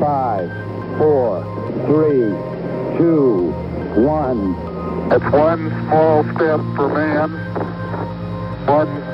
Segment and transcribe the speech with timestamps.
[0.00, 0.48] Five,
[0.96, 1.44] four,
[1.86, 2.32] three,
[2.96, 3.52] two,
[4.00, 4.56] one.
[5.12, 7.30] It's one small step for man,
[8.66, 9.09] one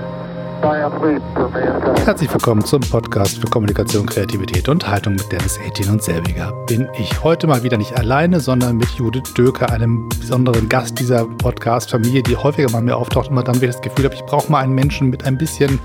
[0.62, 6.52] Herzlich willkommen zum Podcast für Kommunikation, Kreativität und Haltung mit Dennis Aitin und Selbiger.
[6.66, 11.26] Bin ich heute mal wieder nicht alleine, sondern mit Judith Döker, einem besonderen Gast dieser
[11.26, 14.50] Podcast-Familie, die häufiger mal mir auftaucht und dann, wenn ich das Gefühl habe, ich brauche
[14.50, 15.78] mal einen Menschen mit ein bisschen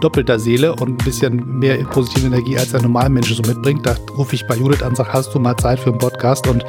[0.00, 3.84] doppelter Seele und ein bisschen mehr positive Energie, als ein normaler Mensch so mitbringt.
[3.84, 6.46] Da rufe ich bei Judith an und sage, hast du mal Zeit für einen Podcast?
[6.48, 6.64] Und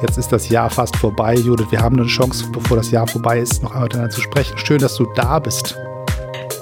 [0.00, 1.34] jetzt ist das Jahr fast vorbei.
[1.34, 4.56] Judith, wir haben eine Chance, bevor das Jahr vorbei ist, noch einmal miteinander zu sprechen.
[4.58, 5.76] Schön, dass du da bist.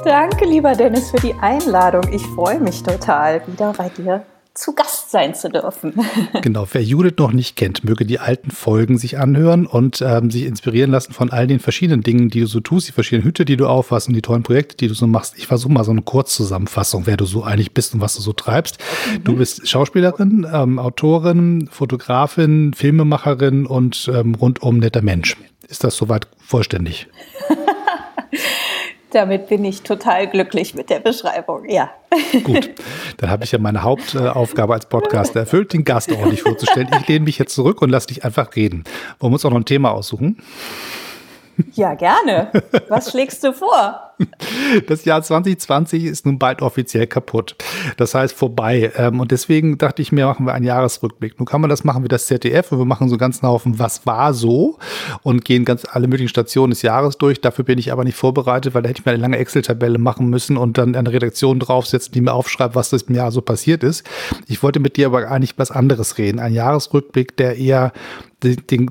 [0.04, 2.02] Danke, lieber Dennis, für die Einladung.
[2.12, 5.94] Ich freue mich total, wieder bei dir zu Gast sein zu dürfen.
[6.42, 10.44] Genau, wer Judith noch nicht kennt, möge die alten Folgen sich anhören und ähm, sich
[10.44, 13.56] inspirieren lassen von all den verschiedenen Dingen, die du so tust, die verschiedenen Hüte, die
[13.56, 15.38] du aufhast und die tollen Projekte, die du so machst.
[15.38, 18.32] Ich versuche mal so eine Kurzzusammenfassung, wer du so eigentlich bist und was du so
[18.32, 18.78] treibst.
[19.12, 19.24] Mhm.
[19.24, 25.36] Du bist Schauspielerin, ähm, Autorin, Fotografin, Filmemacherin und ähm, rundum netter Mensch.
[25.68, 27.06] Ist das soweit vollständig?
[29.12, 31.90] Damit bin ich total glücklich mit der Beschreibung, ja.
[32.44, 32.70] Gut,
[33.18, 36.88] dann habe ich ja meine Hauptaufgabe als Podcaster erfüllt, den Gast ordentlich vorzustellen.
[36.98, 38.84] Ich lehne mich jetzt zurück und lasse dich einfach reden.
[39.18, 40.38] Wollen wir uns auch noch ein Thema aussuchen?
[41.74, 42.50] Ja, gerne.
[42.88, 44.11] Was schlägst du vor?
[44.86, 47.56] Das Jahr 2020 ist nun bald offiziell kaputt.
[47.98, 48.90] Das heißt vorbei.
[48.96, 51.38] Ähm, und deswegen dachte ich mir, machen wir einen Jahresrückblick.
[51.38, 54.06] Nun kann man das machen wie das ZDF und wir machen so ganz Haufen, was
[54.06, 54.78] war so
[55.22, 57.40] und gehen ganz alle möglichen Stationen des Jahres durch.
[57.40, 60.28] Dafür bin ich aber nicht vorbereitet, weil da hätte ich mir eine lange Excel-Tabelle machen
[60.28, 64.04] müssen und dann eine Redaktion draufsetzen, die mir aufschreibt, was im Jahr so passiert ist.
[64.46, 66.38] Ich wollte mit dir aber eigentlich was anderes reden.
[66.38, 67.92] Ein Jahresrückblick, der eher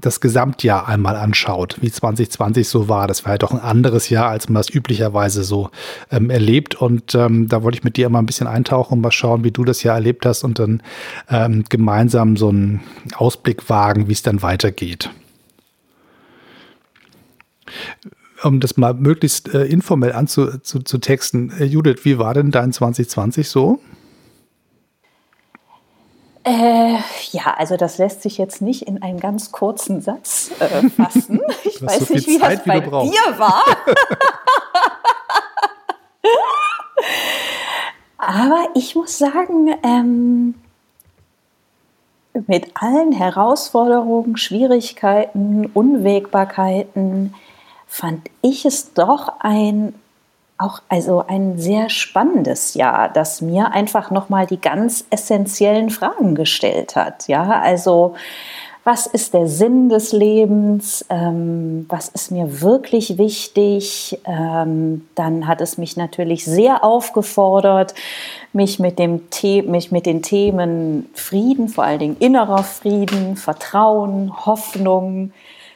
[0.01, 3.07] das Gesamtjahr einmal anschaut, wie 2020 so war.
[3.07, 5.69] Das war ja doch ein anderes Jahr, als man das üblicherweise so
[6.11, 6.75] ähm, erlebt.
[6.75, 9.51] Und ähm, da wollte ich mit dir mal ein bisschen eintauchen und mal schauen, wie
[9.51, 10.81] du das Jahr erlebt hast und dann
[11.29, 12.81] ähm, gemeinsam so einen
[13.15, 15.09] Ausblick wagen, wie es dann weitergeht.
[18.43, 23.79] Um das mal möglichst äh, informell anzutexten, äh, Judith, wie war denn dein 2020 so?
[26.43, 26.97] Äh,
[27.31, 31.39] ja, also das lässt sich jetzt nicht in einen ganz kurzen Satz äh, fassen.
[31.63, 33.63] Ich weiß so nicht, wie Zeit, das bei dir war.
[38.17, 40.55] Aber ich muss sagen, ähm,
[42.47, 47.33] mit allen Herausforderungen, Schwierigkeiten, Unwägbarkeiten
[47.87, 49.93] fand ich es doch ein
[50.61, 56.95] auch also ein sehr spannendes Jahr, das mir einfach nochmal die ganz essentiellen Fragen gestellt
[56.95, 57.27] hat.
[57.27, 58.13] Ja, also
[58.83, 61.05] was ist der Sinn des Lebens?
[61.09, 64.19] Ähm, was ist mir wirklich wichtig?
[64.25, 67.93] Ähm, dann hat es mich natürlich sehr aufgefordert,
[68.53, 69.21] mich mit, dem
[69.67, 75.31] mich mit den Themen Frieden, vor allen Dingen innerer Frieden, Vertrauen, Hoffnung,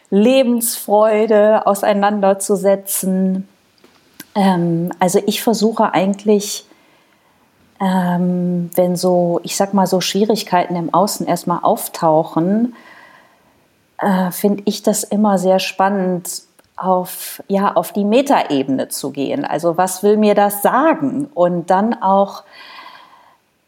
[0.10, 3.48] Lebensfreude auseinanderzusetzen.
[4.34, 6.66] Ähm, also ich versuche eigentlich,
[7.80, 12.74] ähm, wenn so, ich sag mal, so Schwierigkeiten im Außen erstmal auftauchen,
[14.00, 16.44] äh, finde ich das immer sehr spannend,
[16.78, 19.46] auf, ja, auf die Metaebene zu gehen.
[19.46, 21.30] Also was will mir das sagen?
[21.34, 22.44] Und dann auch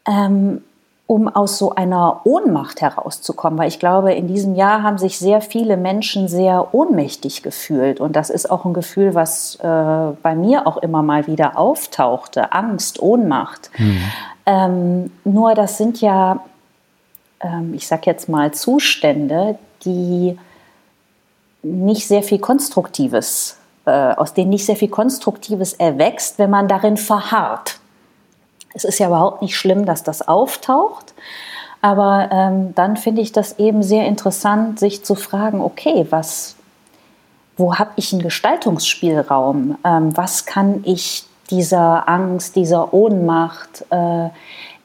[0.06, 0.62] ähm,
[1.08, 3.58] um aus so einer Ohnmacht herauszukommen.
[3.58, 7.98] Weil ich glaube, in diesem Jahr haben sich sehr viele Menschen sehr ohnmächtig gefühlt.
[7.98, 12.52] Und das ist auch ein Gefühl, was äh, bei mir auch immer mal wieder auftauchte.
[12.52, 13.70] Angst, Ohnmacht.
[13.78, 14.02] Mhm.
[14.44, 16.40] Ähm, nur das sind ja,
[17.40, 20.38] ähm, ich sag jetzt mal, Zustände, die
[21.62, 26.96] nicht sehr viel Konstruktives, äh, aus denen nicht sehr viel Konstruktives erwächst, wenn man darin
[26.96, 27.80] verharrt.
[28.74, 31.14] Es ist ja überhaupt nicht schlimm, dass das auftaucht.
[31.80, 36.56] Aber ähm, dann finde ich das eben sehr interessant, sich zu fragen, okay, was,
[37.56, 39.78] wo habe ich einen Gestaltungsspielraum?
[39.84, 44.28] Ähm, was kann ich dieser Angst, dieser Ohnmacht äh,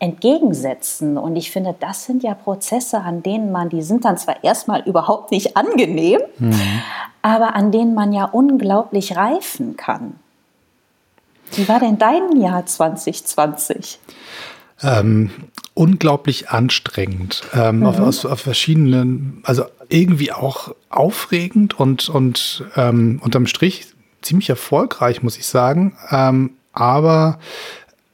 [0.04, 1.18] entgegensetzen?
[1.18, 4.82] Und ich finde, das sind ja Prozesse, an denen man, die sind dann zwar erstmal
[4.86, 6.82] überhaupt nicht angenehm, mhm.
[7.22, 10.16] aber an denen man ja unglaublich reifen kann.
[11.56, 14.00] Wie war denn dein Jahr 2020?
[14.82, 15.32] Ähm,
[15.76, 17.44] unglaublich anstrengend.
[17.54, 17.86] Ähm, mhm.
[17.86, 23.88] auf, auf, verschiedenen, also irgendwie auch aufregend und, und ähm, unterm Strich
[24.22, 25.96] ziemlich erfolgreich, muss ich sagen.
[26.10, 27.40] Ähm, aber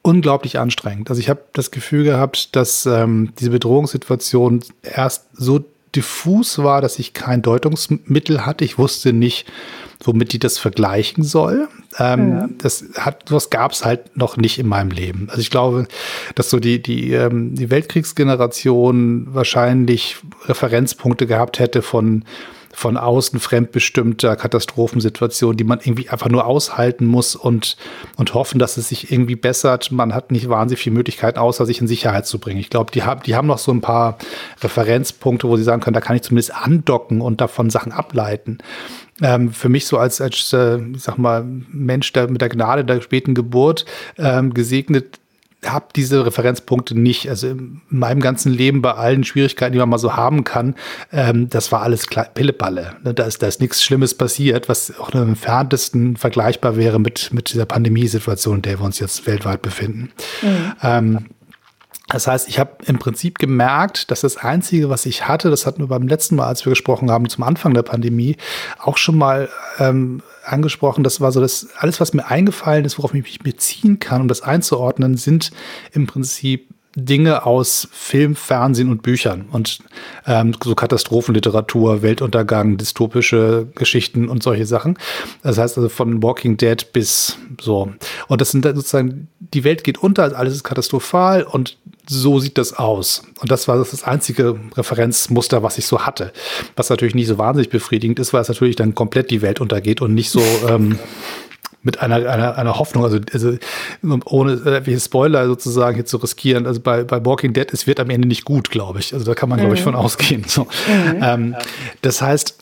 [0.01, 1.09] unglaublich anstrengend.
[1.09, 5.63] Also ich habe das Gefühl gehabt, dass ähm, diese Bedrohungssituation erst so
[5.95, 8.63] diffus war, dass ich kein Deutungsmittel hatte.
[8.63, 9.45] Ich wusste nicht,
[10.03, 11.67] womit die das vergleichen soll.
[11.97, 12.49] Ähm, ja.
[12.59, 15.27] Das hat, was gab es halt noch nicht in meinem Leben.
[15.29, 15.87] Also ich glaube,
[16.35, 22.23] dass so die, die, ähm, die Weltkriegsgeneration wahrscheinlich Referenzpunkte gehabt hätte von
[22.79, 27.75] von außen fremdbestimmter Katastrophensituation, die man irgendwie einfach nur aushalten muss und,
[28.15, 29.91] und hoffen, dass es sich irgendwie bessert.
[29.91, 32.61] Man hat nicht wahnsinnig viele Möglichkeiten, außer sich in Sicherheit zu bringen.
[32.61, 34.17] Ich glaube, die, haben die haben noch so ein paar
[34.61, 38.59] Referenzpunkte, wo sie sagen können, da kann ich zumindest andocken und davon Sachen ableiten.
[39.21, 42.85] Ähm, für mich so als, als äh, ich sag mal, Mensch der mit der Gnade
[42.85, 43.83] der späten Geburt
[44.17, 45.18] ähm, gesegnet,
[45.65, 47.29] habe diese Referenzpunkte nicht.
[47.29, 50.75] Also in meinem ganzen Leben bei allen Schwierigkeiten, die man mal so haben kann,
[51.11, 52.95] ähm, das war alles Pilleballe.
[53.03, 56.99] Ne, da ist, da ist nichts Schlimmes passiert, was auch nur im entferntesten vergleichbar wäre
[56.99, 60.11] mit, mit dieser Pandemiesituation, in der wir uns jetzt weltweit befinden.
[60.41, 60.73] Mhm.
[60.81, 61.25] Ähm,
[62.09, 65.79] das heißt, ich habe im Prinzip gemerkt, dass das Einzige, was ich hatte, das hatten
[65.79, 68.35] wir beim letzten Mal, als wir gesprochen haben, zum Anfang der Pandemie,
[68.79, 71.03] auch schon mal ähm, angesprochen.
[71.03, 74.27] Das war so das, alles, was mir eingefallen ist, worauf ich mich beziehen kann, um
[74.27, 75.51] das einzuordnen, sind
[75.93, 76.67] im Prinzip
[77.01, 79.79] Dinge aus Film, Fernsehen und Büchern und
[80.25, 84.97] ähm, so Katastrophenliteratur, Weltuntergang, dystopische Geschichten und solche Sachen.
[85.43, 87.91] Das heißt also von Walking Dead bis so.
[88.27, 92.57] Und das sind dann sozusagen, die Welt geht unter, alles ist katastrophal und so sieht
[92.57, 93.23] das aus.
[93.39, 96.33] Und das war das einzige Referenzmuster, was ich so hatte.
[96.75, 100.01] Was natürlich nicht so wahnsinnig befriedigend ist, weil es natürlich dann komplett die Welt untergeht
[100.01, 100.97] und nicht so ähm,
[101.81, 103.57] mit einer, einer, einer Hoffnung, also, also
[104.25, 106.67] ohne äh, wie Spoiler sozusagen hier zu riskieren.
[106.67, 109.13] Also bei, bei Walking Dead, es wird am Ende nicht gut, glaube ich.
[109.13, 109.85] Also da kann man, glaube ich, mhm.
[109.85, 110.43] von ausgehen.
[110.47, 110.63] So.
[110.63, 111.21] Mhm.
[111.21, 111.55] Ähm,
[112.01, 112.57] das heißt,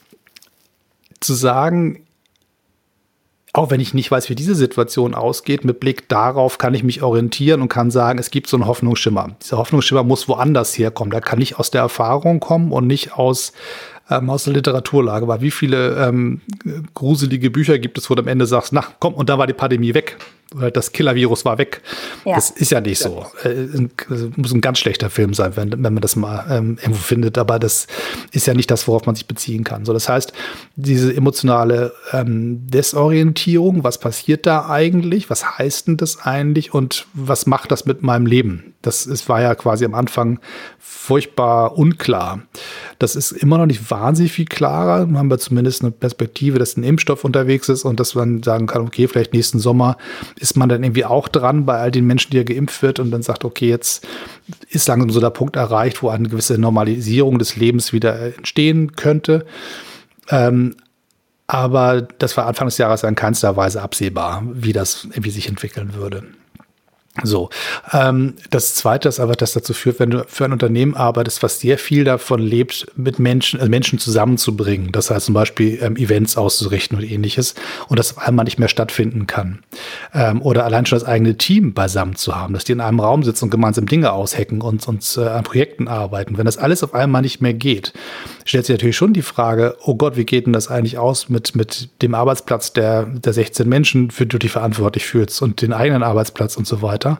[1.19, 2.07] zu sagen,
[3.53, 7.01] auch wenn ich nicht weiß, wie diese Situation ausgeht, mit Blick darauf kann ich mich
[7.01, 9.35] orientieren und kann sagen, es gibt so einen Hoffnungsschimmer.
[9.41, 11.09] Dieser Hoffnungsschimmer muss woanders herkommen.
[11.09, 13.53] Der kann nicht aus der Erfahrung kommen und nicht aus,
[14.09, 15.27] ähm, aus der Literaturlage.
[15.27, 16.41] Weil wie viele ähm,
[16.93, 19.53] gruselige Bücher gibt es, wo du am Ende sagst, na komm, und da war die
[19.53, 20.17] Pandemie weg
[20.73, 21.81] das Killer-Virus war weg.
[22.25, 22.35] Ja.
[22.35, 23.25] Das ist ja nicht so.
[23.43, 23.87] Äh,
[24.37, 27.37] muss ein ganz schlechter Film sein, wenn, wenn man das mal ähm, irgendwo findet.
[27.37, 27.87] Aber das
[28.31, 29.83] ist ja nicht das, worauf man sich beziehen kann.
[29.83, 30.31] So, das heißt,
[30.75, 35.29] diese emotionale ähm, Desorientierung, was passiert da eigentlich?
[35.29, 36.73] Was heißt denn das eigentlich?
[36.73, 38.73] Und was macht das mit meinem Leben?
[38.81, 40.39] Das ist, war ja quasi am Anfang
[40.79, 42.41] furchtbar unklar.
[42.99, 44.99] Das ist immer noch nicht wahnsinnig viel klarer.
[44.99, 48.67] Dann haben wir zumindest eine Perspektive, dass ein Impfstoff unterwegs ist und dass man sagen
[48.67, 49.97] kann, okay, vielleicht nächsten Sommer
[50.39, 53.11] ist man dann irgendwie auch dran bei all den Menschen, die ja geimpft wird und
[53.11, 54.07] dann sagt, okay, jetzt
[54.69, 59.45] ist langsam so der Punkt erreicht, wo eine gewisse Normalisierung des Lebens wieder entstehen könnte.
[60.29, 60.75] Ähm,
[61.47, 65.93] aber das war Anfang des Jahres in keinster Weise absehbar, wie das irgendwie sich entwickeln
[65.93, 66.23] würde.
[67.23, 67.49] So,
[67.93, 71.59] ähm, das Zweite ist aber, dass dazu führt, wenn du für ein Unternehmen arbeitest, was
[71.59, 74.91] sehr viel davon lebt, mit Menschen, also Menschen zusammenzubringen.
[74.91, 77.55] Das heißt zum Beispiel ähm, Events auszurichten und ähnliches
[77.87, 79.59] und das einmal nicht mehr stattfinden kann.
[80.13, 83.23] Ähm, oder allein schon das eigene Team beisammen zu haben, dass die in einem Raum
[83.23, 86.37] sitzen und gemeinsam Dinge aushacken und, und äh, an Projekten arbeiten.
[86.37, 87.93] Wenn das alles auf einmal nicht mehr geht,
[88.45, 91.55] stellt sich natürlich schon die Frage, oh Gott, wie geht denn das eigentlich aus mit,
[91.55, 95.73] mit dem Arbeitsplatz der, der 16 Menschen, für die du dich verantwortlich fühlst und den
[95.73, 97.19] eigenen Arbeitsplatz und so weiter weiter.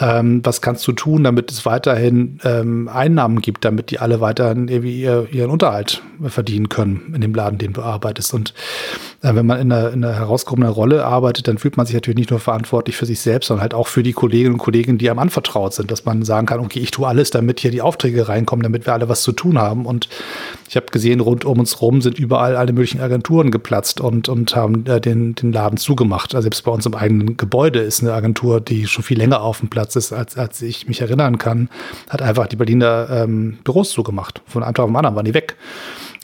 [0.00, 4.68] Ähm, was kannst du tun, damit es weiterhin ähm, Einnahmen gibt, damit die alle weiterhin
[4.68, 8.32] irgendwie ihr, ihren Unterhalt verdienen können in dem Laden, den du arbeitest?
[8.32, 8.54] Und
[9.20, 12.16] äh, wenn man in einer, in einer herausgehobenen Rolle arbeitet, dann fühlt man sich natürlich
[12.16, 15.10] nicht nur verantwortlich für sich selbst, sondern halt auch für die Kolleginnen und Kollegen, die
[15.10, 18.28] einem anvertraut sind, dass man sagen kann, okay, ich tue alles, damit hier die Aufträge
[18.28, 19.84] reinkommen, damit wir alle was zu tun haben.
[19.84, 20.08] Und
[20.68, 24.56] ich habe gesehen, rund um uns rum sind überall alle möglichen Agenturen geplatzt und, und
[24.56, 26.34] haben äh, den, den Laden zugemacht.
[26.34, 29.60] Also selbst bei uns im eigenen Gebäude ist eine Agentur, die schon viel länger auf
[29.60, 31.68] dem Platz ist, als, als ich mich erinnern kann,
[32.08, 34.42] hat einfach die Berliner ähm, Büros zugemacht.
[34.46, 35.56] Von einem Tag auf den anderen waren die weg.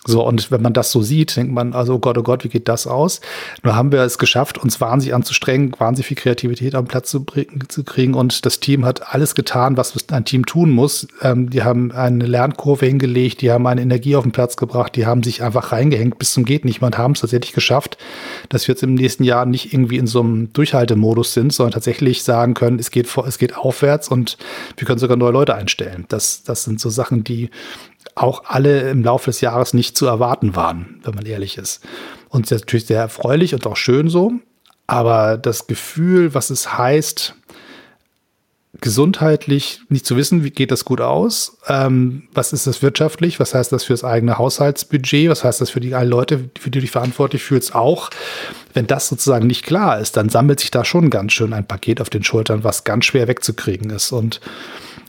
[0.06, 2.48] So, und wenn man das so sieht, denkt man, also oh Gott, oh Gott, wie
[2.48, 3.20] geht das aus?
[3.62, 7.26] Nur haben wir es geschafft, uns wahnsinnig anzustrengen, wahnsinnig viel Kreativität am Platz zu,
[7.68, 8.14] zu kriegen.
[8.14, 11.08] Und das Team hat alles getan, was ein Team tun muss.
[11.20, 15.04] Ähm, die haben eine Lernkurve hingelegt, die haben eine Energie auf den Platz gebracht, die
[15.04, 17.98] haben sich einfach reingehängt bis zum Geht nicht und haben es tatsächlich geschafft,
[18.48, 22.22] dass wir jetzt im nächsten Jahr nicht irgendwie in so einem Durchhaltemodus sind, sondern tatsächlich
[22.22, 24.38] sagen können, es geht vor, es geht aufwärts und
[24.76, 26.06] wir können sogar neue Leute einstellen.
[26.08, 27.50] Das, das sind so Sachen, die
[28.18, 31.84] auch alle im Laufe des Jahres nicht zu erwarten waren, wenn man ehrlich ist.
[32.28, 34.32] Und das ist natürlich sehr erfreulich und auch schön so.
[34.86, 37.34] Aber das Gefühl, was es heißt,
[38.80, 43.54] gesundheitlich nicht zu wissen, wie geht das gut aus, ähm, was ist das wirtschaftlich, was
[43.54, 46.78] heißt das für das eigene Haushaltsbudget, was heißt das für die alle Leute, für die
[46.78, 48.10] du dich verantwortlich fühlst, auch.
[48.74, 52.00] Wenn das sozusagen nicht klar ist, dann sammelt sich da schon ganz schön ein Paket
[52.00, 54.12] auf den Schultern, was ganz schwer wegzukriegen ist.
[54.12, 54.40] Und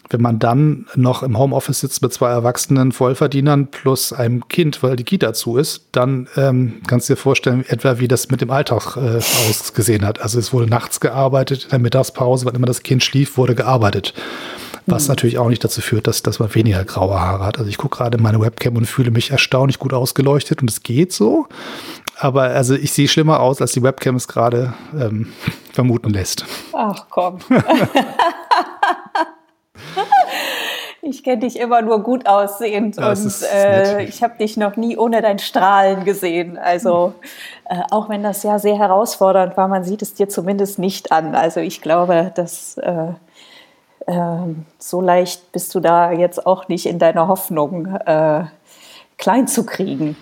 [0.09, 4.95] wenn man dann noch im Homeoffice sitzt mit zwei erwachsenen Vollverdienern plus einem Kind, weil
[4.95, 8.49] die Kita zu ist, dann ähm, kannst du dir vorstellen, etwa wie das mit dem
[8.49, 9.17] Alltag äh,
[9.49, 10.19] ausgesehen hat.
[10.21, 14.13] Also es wurde nachts gearbeitet, in der Mittagspause, wann immer das Kind schlief, wurde gearbeitet.
[14.87, 15.09] Was mhm.
[15.09, 17.59] natürlich auch nicht dazu führt, dass, dass man weniger graue Haare hat.
[17.59, 20.81] Also ich gucke gerade in meine Webcam und fühle mich erstaunlich gut ausgeleuchtet und es
[20.81, 21.47] geht so.
[22.17, 25.27] Aber also ich sehe schlimmer aus, als die Webcam es gerade ähm,
[25.71, 26.45] vermuten lässt.
[26.73, 27.39] Ach komm.
[31.01, 34.97] Ich kenne dich immer nur gut aussehend das und äh, ich habe dich noch nie
[34.97, 36.57] ohne dein Strahlen gesehen.
[36.57, 37.13] Also
[37.65, 41.35] äh, auch wenn das ja sehr herausfordernd war, man sieht es dir zumindest nicht an.
[41.35, 43.13] Also ich glaube, dass äh,
[44.07, 48.45] ähm, so leicht bist du da jetzt auch nicht in deiner Hoffnung äh,
[49.17, 50.17] klein zu kriegen.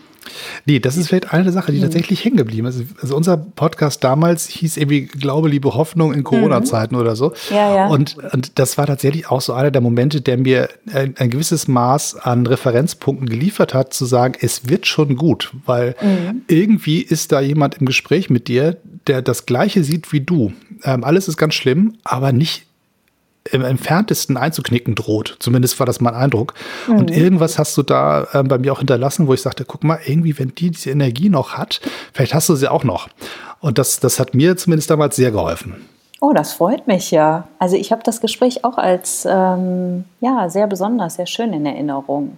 [0.66, 1.84] Nee, das ist vielleicht eine Sache, die mhm.
[1.84, 2.82] tatsächlich hängen geblieben ist.
[3.02, 7.02] Also unser Podcast damals hieß irgendwie Glaube, Liebe, Hoffnung in Corona-Zeiten mhm.
[7.02, 7.34] oder so.
[7.50, 7.88] Ja, ja.
[7.88, 11.68] Und, und das war tatsächlich auch so einer der Momente, der mir ein, ein, gewisses
[11.68, 16.44] Maß an Referenzpunkten geliefert hat, zu sagen, es wird schon gut, weil mhm.
[16.48, 20.54] irgendwie ist da jemand im Gespräch mit dir, der das Gleiche sieht wie du.
[20.84, 22.67] Ähm, alles ist ganz schlimm, aber nicht
[23.52, 25.38] im entferntesten einzuknicken droht.
[25.40, 26.54] Zumindest war das mein Eindruck.
[26.88, 26.98] Mhm.
[26.98, 30.00] Und irgendwas hast du da äh, bei mir auch hinterlassen, wo ich sagte, guck mal,
[30.06, 31.82] irgendwie, wenn die diese Energie noch hat,
[32.14, 33.10] vielleicht hast du sie auch noch.
[33.60, 35.76] Und das, das hat mir zumindest damals sehr geholfen.
[36.20, 37.48] Oh, das freut mich ja.
[37.60, 42.38] Also ich habe das Gespräch auch als ähm, ja, sehr besonders, sehr schön in Erinnerung.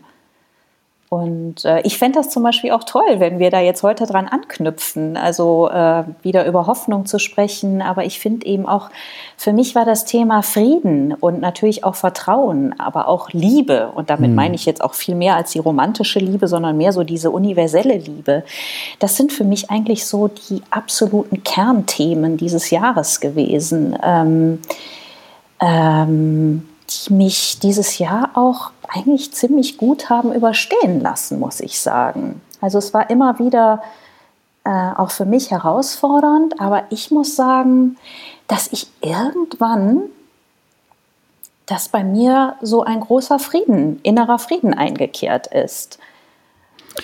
[1.09, 4.27] Und äh, ich fände das zum Beispiel auch toll, wenn wir da jetzt heute dran
[4.27, 7.81] anknüpfen, also äh, wieder über Hoffnung zu sprechen.
[7.81, 8.91] Aber ich finde eben auch,
[9.35, 13.91] für mich war das Thema Frieden und natürlich auch Vertrauen, aber auch Liebe.
[13.95, 14.35] Und damit mhm.
[14.35, 17.97] meine ich jetzt auch viel mehr als die romantische Liebe, sondern mehr so diese universelle
[17.97, 18.43] Liebe.
[18.99, 23.97] Das sind für mich eigentlich so die absoluten Kernthemen dieses Jahres gewesen.
[24.03, 24.59] Ähm,
[25.59, 32.41] ähm, die mich dieses Jahr auch eigentlich ziemlich gut haben überstehen lassen, muss ich sagen.
[32.61, 33.81] Also es war immer wieder
[34.63, 37.97] äh, auch für mich herausfordernd, aber ich muss sagen,
[38.47, 40.01] dass ich irgendwann,
[41.65, 45.99] dass bei mir so ein großer Frieden, innerer Frieden eingekehrt ist.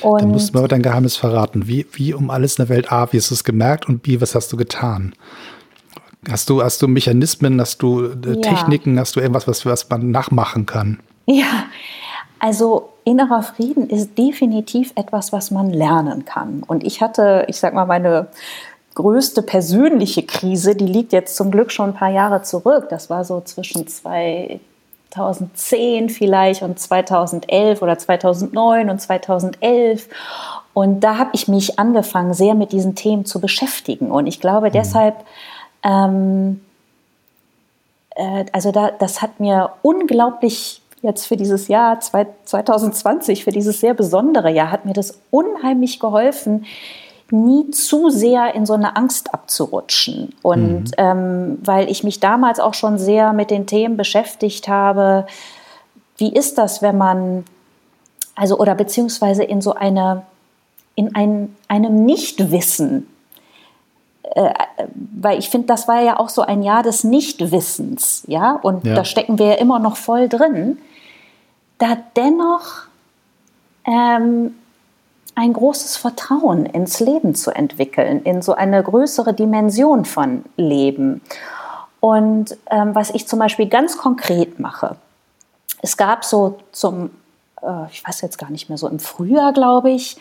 [0.02, 1.68] Und Dann musst du mir dein Geheimnis verraten.
[1.68, 4.20] Wie, wie um alles in der Welt A, wie hast du es gemerkt und B,
[4.20, 5.14] was hast du getan?
[6.28, 8.42] Hast du, hast du Mechanismen, hast du äh, ja.
[8.42, 11.00] Techniken, hast du irgendwas, was, was man nachmachen kann?
[11.26, 11.66] Ja,
[12.40, 16.64] also innerer Frieden ist definitiv etwas, was man lernen kann.
[16.66, 18.28] Und ich hatte, ich sag mal, meine
[18.96, 22.88] größte persönliche Krise, die liegt jetzt zum Glück schon ein paar Jahre zurück.
[22.90, 30.08] Das war so zwischen 2010 vielleicht und 2011 oder 2009 und 2011.
[30.74, 34.12] Und da habe ich mich angefangen, sehr mit diesen Themen zu beschäftigen.
[34.12, 34.74] Und ich glaube, mhm.
[34.74, 35.16] deshalb
[35.84, 36.62] ähm,
[38.16, 43.94] äh, also da, das hat mir unglaublich jetzt für dieses Jahr 2020, für dieses sehr
[43.94, 46.66] besondere Jahr, hat mir das unheimlich geholfen,
[47.32, 50.34] nie zu sehr in so eine Angst abzurutschen.
[50.42, 50.92] Und mhm.
[50.98, 55.26] ähm, weil ich mich damals auch schon sehr mit den Themen beschäftigt habe,
[56.18, 57.46] wie ist das, wenn man,
[58.36, 60.24] also oder beziehungsweise in so eine,
[60.96, 63.08] in ein, einem Nichtwissen
[64.34, 64.54] äh,
[64.94, 68.96] weil ich finde, das war ja auch so ein Jahr des Nichtwissens, ja, und ja.
[68.96, 70.78] da stecken wir ja immer noch voll drin,
[71.78, 72.84] da dennoch
[73.86, 74.56] ähm,
[75.36, 81.22] ein großes Vertrauen ins Leben zu entwickeln, in so eine größere Dimension von Leben.
[82.00, 84.96] Und ähm, was ich zum Beispiel ganz konkret mache,
[85.82, 87.12] es gab so zum,
[87.62, 90.18] äh, ich weiß jetzt gar nicht mehr, so im Frühjahr, glaube ich,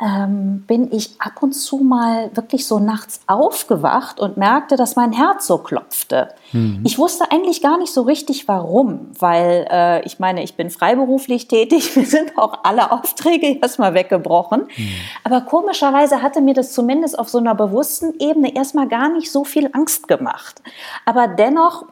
[0.00, 5.12] ähm, bin ich ab und zu mal wirklich so nachts aufgewacht und merkte, dass mein
[5.12, 6.28] Herz so klopfte.
[6.52, 6.82] Mhm.
[6.84, 11.48] Ich wusste eigentlich gar nicht so richtig warum, weil äh, ich meine, ich bin freiberuflich
[11.48, 14.68] tätig, mir sind auch alle Aufträge erstmal weggebrochen.
[14.76, 14.92] Mhm.
[15.24, 19.42] Aber komischerweise hatte mir das zumindest auf so einer bewussten Ebene erstmal gar nicht so
[19.42, 20.62] viel Angst gemacht.
[21.06, 21.86] Aber dennoch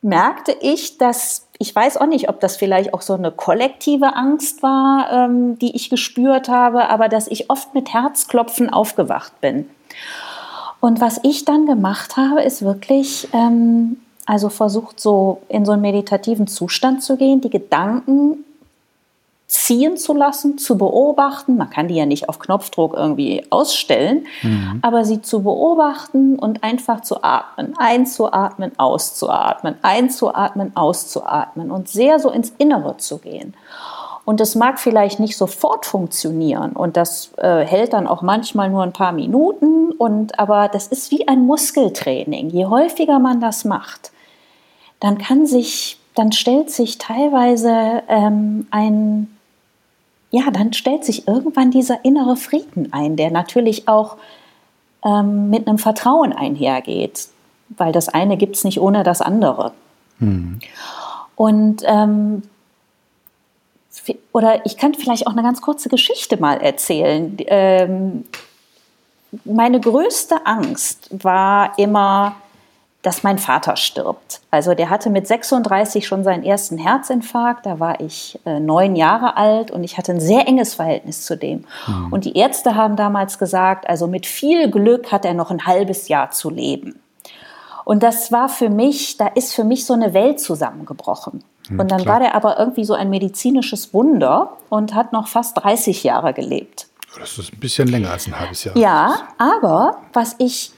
[0.00, 4.62] merkte ich, dass ich weiß auch nicht, ob das vielleicht auch so eine kollektive Angst
[4.62, 9.68] war, ähm, die ich gespürt habe, aber dass ich oft mit Herzklopfen aufgewacht bin.
[10.80, 15.82] Und was ich dann gemacht habe, ist wirklich, ähm, also versucht so in so einen
[15.82, 18.44] meditativen Zustand zu gehen, die Gedanken
[19.54, 21.56] ziehen zu lassen, zu beobachten.
[21.56, 24.80] Man kann die ja nicht auf Knopfdruck irgendwie ausstellen, mhm.
[24.82, 32.30] aber sie zu beobachten und einfach zu atmen, einzuatmen, auszuatmen, einzuatmen, auszuatmen und sehr so
[32.30, 33.54] ins Innere zu gehen.
[34.24, 38.82] Und das mag vielleicht nicht sofort funktionieren und das äh, hält dann auch manchmal nur
[38.82, 42.48] ein paar Minuten und aber das ist wie ein Muskeltraining.
[42.48, 44.12] Je häufiger man das macht,
[44.98, 49.33] dann kann sich dann stellt sich teilweise ähm, ein,
[50.34, 54.16] ja, dann stellt sich irgendwann dieser innere Frieden ein, der natürlich auch
[55.04, 57.28] ähm, mit einem Vertrauen einhergeht,
[57.68, 59.70] weil das eine gibt es nicht ohne das andere.
[60.18, 60.58] Mhm.
[61.36, 62.42] Und ähm,
[64.32, 67.36] oder ich kann vielleicht auch eine ganz kurze Geschichte mal erzählen.
[67.46, 68.24] Ähm,
[69.44, 72.34] meine größte Angst war immer,
[73.04, 74.40] dass mein Vater stirbt.
[74.50, 79.36] Also der hatte mit 36 schon seinen ersten Herzinfarkt, da war ich äh, neun Jahre
[79.36, 81.66] alt und ich hatte ein sehr enges Verhältnis zu dem.
[81.86, 82.12] Mhm.
[82.12, 86.08] Und die Ärzte haben damals gesagt, also mit viel Glück hat er noch ein halbes
[86.08, 86.98] Jahr zu leben.
[87.84, 91.44] Und das war für mich, da ist für mich so eine Welt zusammengebrochen.
[91.68, 92.14] Mhm, und dann klar.
[92.14, 96.88] war der aber irgendwie so ein medizinisches Wunder und hat noch fast 30 Jahre gelebt.
[97.18, 98.76] Das ist ein bisschen länger als ein halbes Jahr.
[98.78, 100.72] Ja, aber was ich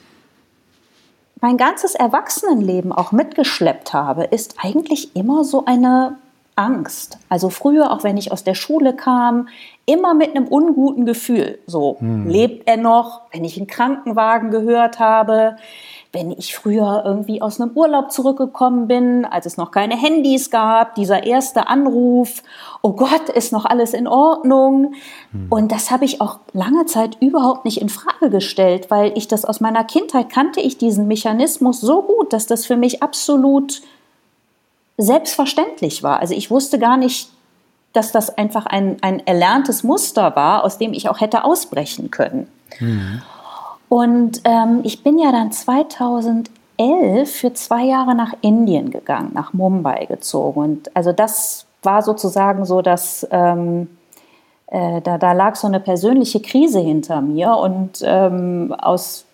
[1.41, 6.17] mein ganzes Erwachsenenleben auch mitgeschleppt habe, ist eigentlich immer so eine
[6.57, 7.19] Angst.
[7.29, 9.49] Also früher, auch wenn ich aus der Schule kam,
[9.85, 11.59] immer mit einem unguten Gefühl.
[11.67, 12.27] So, hm.
[12.27, 13.23] lebt er noch?
[13.33, 15.57] Wenn ich einen Krankenwagen gehört habe,
[16.17, 20.95] wenn ich früher irgendwie aus einem Urlaub zurückgekommen bin, als es noch keine Handys gab,
[20.95, 22.43] dieser erste Anruf,
[22.81, 24.95] oh Gott, ist noch alles in Ordnung?
[25.33, 25.47] Mhm.
[25.51, 29.45] Und das habe ich auch lange Zeit überhaupt nicht in Frage gestellt, weil ich das
[29.45, 33.83] aus meiner Kindheit kannte ich diesen Mechanismus so gut, dass das für mich absolut
[34.97, 36.21] selbstverständlich war.
[36.21, 37.29] Also ich wusste gar nicht,
[37.93, 42.49] dass das einfach ein, ein erlerntes Muster war, aus dem ich auch hätte ausbrechen können.
[42.81, 43.21] Mhm.
[43.89, 46.51] Und ähm, ich bin ja dann 2011
[47.31, 50.61] für zwei Jahre nach Indien gegangen, nach Mumbai gezogen.
[50.61, 53.89] Und also das war sozusagen so, dass ähm,
[54.67, 59.27] äh, da, da lag so eine persönliche Krise hinter mir und ähm, aus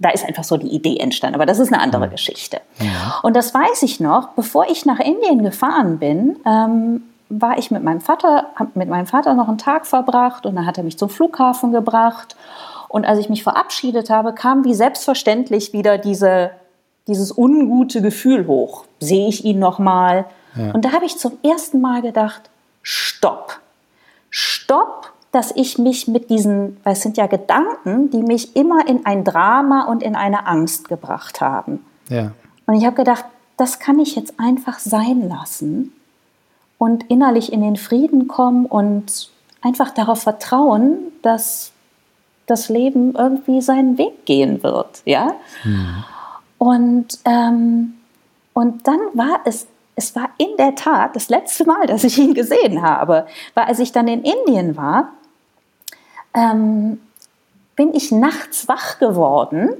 [0.00, 1.34] da ist einfach so die Idee entstanden.
[1.34, 2.12] Aber das ist eine andere mhm.
[2.12, 2.60] Geschichte.
[2.78, 3.20] Ja.
[3.22, 7.84] Und das weiß ich noch, bevor ich nach Indien gefahren bin, ähm, war ich mit
[7.84, 10.98] meinem Vater, habe mit meinem Vater noch einen Tag verbracht und dann hat er mich
[10.98, 12.34] zum Flughafen gebracht.
[12.90, 16.50] Und als ich mich verabschiedet habe, kam wie selbstverständlich wieder diese,
[17.06, 18.84] dieses ungute Gefühl hoch.
[18.98, 20.24] Sehe ich ihn noch mal?
[20.56, 20.72] Ja.
[20.72, 22.50] Und da habe ich zum ersten Mal gedacht,
[22.82, 23.60] stopp.
[24.28, 29.06] Stopp, dass ich mich mit diesen, weil es sind ja Gedanken, die mich immer in
[29.06, 31.86] ein Drama und in eine Angst gebracht haben.
[32.08, 32.32] Ja.
[32.66, 33.24] Und ich habe gedacht,
[33.56, 35.92] das kann ich jetzt einfach sein lassen
[36.76, 39.30] und innerlich in den Frieden kommen und
[39.62, 41.69] einfach darauf vertrauen, dass
[42.50, 45.34] das Leben irgendwie seinen Weg gehen wird, ja.
[45.64, 46.04] Mhm.
[46.58, 47.94] Und, ähm,
[48.52, 52.34] und dann war es, es war in der Tat das letzte Mal, dass ich ihn
[52.34, 55.12] gesehen habe, weil als ich dann in Indien war,
[56.34, 57.00] ähm,
[57.76, 59.70] bin ich nachts wach geworden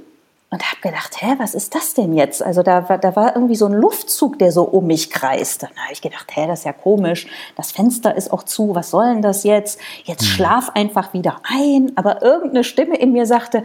[0.51, 2.43] und habe gedacht, hä, was ist das denn jetzt?
[2.43, 5.69] Also da, da war irgendwie so ein Luftzug, der so um mich kreiste.
[5.73, 7.27] Da habe ich gedacht, hä, das ist ja komisch.
[7.55, 8.75] Das Fenster ist auch zu.
[8.75, 9.79] Was soll denn das jetzt?
[10.03, 10.27] Jetzt hm.
[10.27, 11.93] schlaf einfach wieder ein.
[11.95, 13.63] Aber irgendeine Stimme in mir sagte,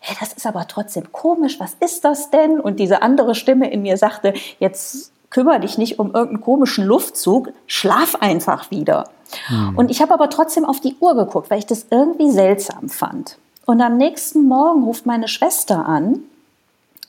[0.00, 1.60] hey, das ist aber trotzdem komisch.
[1.60, 2.58] Was ist das denn?
[2.58, 7.52] Und diese andere Stimme in mir sagte, jetzt kümmere dich nicht um irgendeinen komischen Luftzug.
[7.68, 9.04] Schlaf einfach wieder.
[9.46, 9.78] Hm.
[9.78, 13.38] Und ich habe aber trotzdem auf die Uhr geguckt, weil ich das irgendwie seltsam fand.
[13.66, 16.22] Und am nächsten Morgen ruft meine Schwester an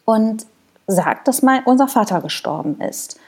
[0.06, 0.46] und
[0.88, 3.20] sagt, dass mein, unser Vater gestorben ist.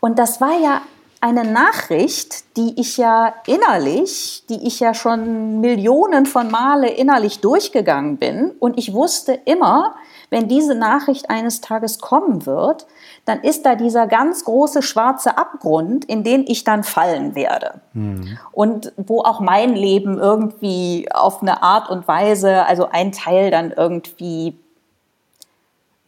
[0.00, 0.82] Und das war ja
[1.20, 8.16] eine Nachricht, die ich ja innerlich, die ich ja schon Millionen von Male innerlich durchgegangen
[8.18, 8.52] bin.
[8.58, 9.94] Und ich wusste immer,
[10.30, 12.86] wenn diese Nachricht eines Tages kommen wird,
[13.24, 17.80] dann ist da dieser ganz große schwarze Abgrund, in den ich dann fallen werde.
[17.92, 18.38] Mhm.
[18.52, 23.72] Und wo auch mein Leben irgendwie auf eine Art und Weise, also ein Teil dann
[23.72, 24.58] irgendwie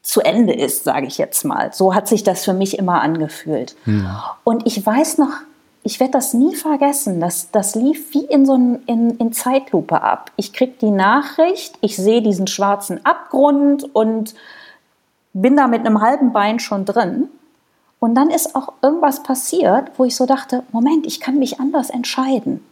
[0.02, 1.72] zu Ende ist, sage ich jetzt mal.
[1.72, 3.76] So hat sich das für mich immer angefühlt.
[3.85, 4.09] Mhm.
[4.42, 5.33] Und ich weiß noch,
[5.88, 7.18] ich werde das nie vergessen.
[7.18, 10.31] Das, das lief wie in so ein, in, in Zeitlupe ab.
[10.37, 14.35] Ich kriege die Nachricht, ich sehe diesen schwarzen Abgrund und
[15.33, 17.31] bin da mit einem halben Bein schon drin.
[18.01, 21.88] Und dann ist auch irgendwas passiert, wo ich so dachte, Moment, ich kann mich anders
[21.88, 22.62] entscheiden.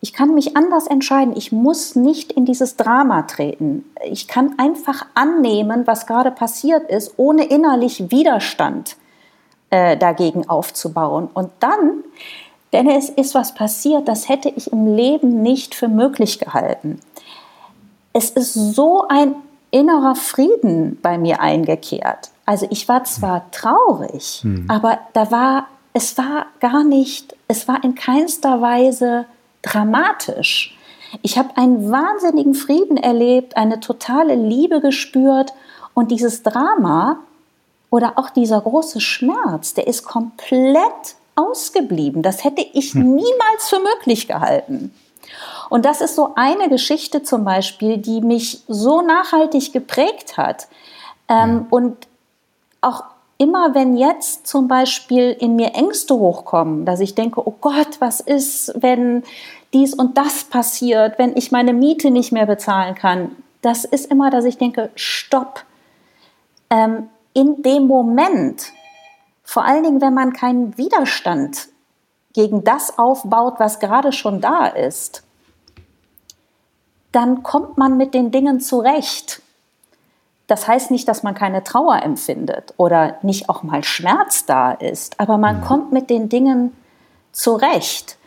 [0.00, 1.36] Ich kann mich anders entscheiden.
[1.36, 3.84] Ich muss nicht in dieses Drama treten.
[4.04, 8.96] Ich kann einfach annehmen, was gerade passiert ist, ohne innerlich Widerstand
[9.72, 11.30] äh, dagegen aufzubauen.
[11.32, 12.04] Und dann,
[12.74, 17.00] denn es ist was passiert, das hätte ich im Leben nicht für möglich gehalten.
[18.12, 19.34] Es ist so ein
[19.70, 22.30] innerer Frieden bei mir eingekehrt.
[22.44, 24.66] Also ich war zwar traurig, hm.
[24.68, 29.24] aber da war, es war gar nicht, es war in keinster Weise
[29.62, 30.76] dramatisch.
[31.22, 35.54] Ich habe einen wahnsinnigen Frieden erlebt, eine totale Liebe gespürt
[35.94, 37.20] und dieses Drama
[37.92, 42.22] oder auch dieser große Schmerz, der ist komplett ausgeblieben.
[42.22, 43.16] Das hätte ich hm.
[43.16, 44.94] niemals für möglich gehalten.
[45.68, 50.68] Und das ist so eine Geschichte zum Beispiel, die mich so nachhaltig geprägt hat.
[51.28, 52.08] Ähm, und
[52.80, 53.04] auch
[53.36, 58.20] immer wenn jetzt zum Beispiel in mir Ängste hochkommen, dass ich denke, oh Gott, was
[58.20, 59.22] ist, wenn
[59.74, 64.30] dies und das passiert, wenn ich meine Miete nicht mehr bezahlen kann, das ist immer,
[64.30, 65.64] dass ich denke, stopp.
[66.70, 68.72] Ähm, in dem Moment,
[69.42, 71.68] vor allen Dingen, wenn man keinen Widerstand
[72.32, 75.22] gegen das aufbaut, was gerade schon da ist,
[77.12, 79.42] dann kommt man mit den Dingen zurecht.
[80.46, 85.20] Das heißt nicht, dass man keine Trauer empfindet oder nicht auch mal Schmerz da ist,
[85.20, 85.64] aber man mhm.
[85.64, 86.76] kommt mit den Dingen
[87.32, 88.18] zurecht.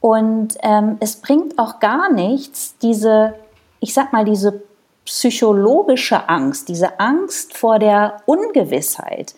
[0.00, 3.34] Und ähm, es bringt auch gar nichts, diese,
[3.80, 4.62] ich sag mal, diese
[5.10, 9.34] psychologische Angst, diese Angst vor der Ungewissheit,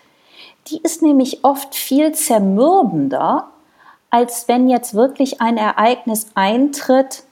[0.67, 3.49] die ist nämlich oft viel zermürbender,
[4.11, 7.25] als wenn jetzt wirklich ein Ereignis eintritt,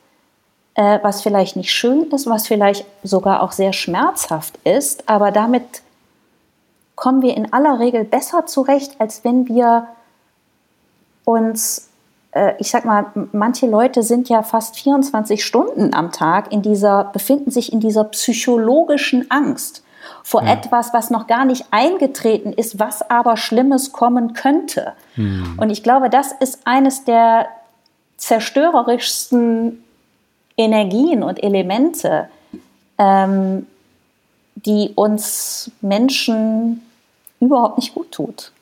[0.72, 5.83] äh, was vielleicht nicht schön ist, was vielleicht sogar auch sehr schmerzhaft ist, aber damit
[6.96, 9.87] kommen wir in aller Regel besser zurecht, als wenn wir
[11.26, 11.89] uns,
[12.58, 17.50] ich sag mal, manche Leute sind ja fast 24 Stunden am Tag in dieser, befinden
[17.50, 19.82] sich in dieser psychologischen Angst
[20.22, 20.52] vor ja.
[20.52, 24.92] etwas, was noch gar nicht eingetreten ist, was aber Schlimmes kommen könnte.
[25.14, 25.58] Hm.
[25.60, 27.48] Und ich glaube, das ist eines der
[28.16, 29.82] zerstörerischsten
[30.56, 32.28] Energien und Elemente,
[32.98, 33.66] ähm,
[34.54, 36.82] die uns Menschen
[37.40, 38.52] überhaupt nicht gut tut.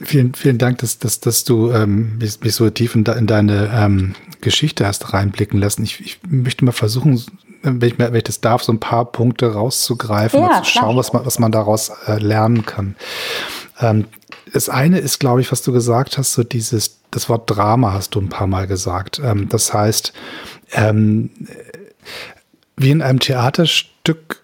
[0.00, 3.26] Vielen, vielen Dank, dass, dass, dass du ähm, mich, mich so tief in, de, in
[3.26, 5.82] deine ähm, Geschichte hast reinblicken lassen.
[5.82, 7.20] Ich, ich möchte mal versuchen,
[7.62, 10.96] wenn ich, wenn ich das darf, so ein paar Punkte rauszugreifen ja, und zu schauen,
[10.96, 12.94] was man, was man daraus äh, lernen kann.
[13.80, 14.06] Ähm,
[14.52, 18.14] das eine ist, glaube ich, was du gesagt hast, so dieses, das Wort Drama hast
[18.14, 19.20] du ein paar Mal gesagt.
[19.22, 20.12] Ähm, das heißt,
[20.72, 21.30] ähm,
[22.76, 24.42] wie in einem Theaterstück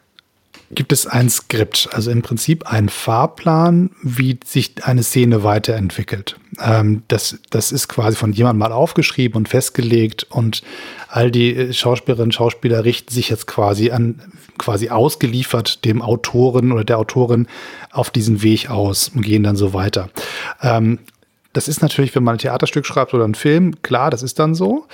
[0.70, 6.36] gibt es ein Skript, also im Prinzip einen Fahrplan, wie sich eine Szene weiterentwickelt.
[6.60, 10.62] Ähm, das, das ist quasi von jemandem mal aufgeschrieben und festgelegt und
[11.08, 14.20] all die Schauspielerinnen und Schauspieler richten sich jetzt quasi an,
[14.58, 17.46] quasi ausgeliefert dem Autoren oder der Autorin
[17.92, 20.10] auf diesen Weg aus und gehen dann so weiter.
[20.62, 20.98] Ähm,
[21.52, 24.54] das ist natürlich, wenn man ein Theaterstück schreibt oder einen Film, klar, das ist dann
[24.54, 24.86] so.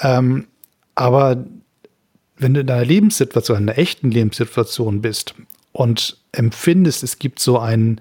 [0.00, 0.46] Ähm,
[0.94, 1.42] aber
[2.42, 5.34] wenn du in einer Lebenssituation, in einer echten Lebenssituation bist
[5.72, 8.00] und empfindest, es gibt so einen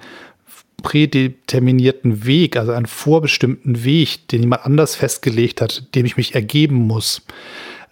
[0.82, 6.76] prädeterminierten Weg, also einen vorbestimmten Weg, den jemand anders festgelegt hat, dem ich mich ergeben
[6.76, 7.22] muss,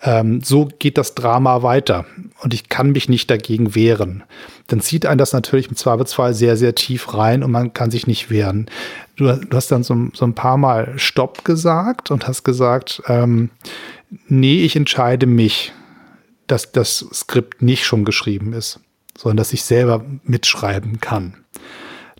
[0.02, 2.06] ähm, so geht das Drama weiter
[2.42, 4.24] und ich kann mich nicht dagegen wehren.
[4.68, 8.08] Dann zieht einen das natürlich im Zweifelsfall sehr, sehr tief rein und man kann sich
[8.08, 8.68] nicht wehren.
[9.18, 13.50] Du, du hast dann so, so, ein paar Mal Stopp gesagt und hast gesagt, ähm,
[14.28, 15.74] nee, ich entscheide mich
[16.52, 18.80] dass das Skript nicht schon geschrieben ist,
[19.18, 21.36] sondern dass ich selber mitschreiben kann.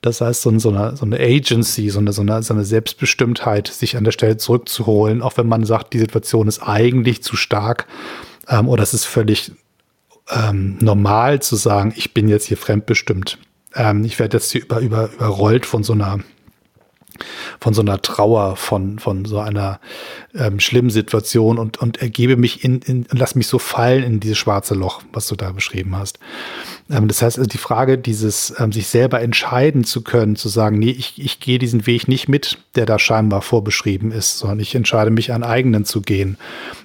[0.02, 3.98] Das heißt, so, eine, so eine Agency, so eine, so, eine, so eine Selbstbestimmtheit, sich
[3.98, 7.86] an der Stelle zurückzuholen, auch wenn man sagt, die Situation ist eigentlich zu stark
[8.48, 9.52] ähm, oder es ist völlig
[10.30, 13.40] ähm, normal zu sagen, ich bin jetzt hier fremdbestimmt.
[13.76, 16.20] Ähm, ich werde jetzt hier über, über, überrollt von so einer
[17.60, 19.80] von so einer Trauer, von, von so einer
[20.36, 24.38] ähm, schlimmen Situation und, und ergebe mich in, in, lass mich so fallen in dieses
[24.38, 26.20] schwarze Loch, was du da beschrieben hast.
[26.90, 30.80] Ähm, das heißt, also die Frage, dieses, ähm, sich selber entscheiden zu können, zu sagen,
[30.80, 34.76] nee, ich, ich gehe diesen Weg nicht mit, der da scheinbar vorbeschrieben ist, sondern ich
[34.76, 36.38] entscheide mich, einen eigenen zu gehen.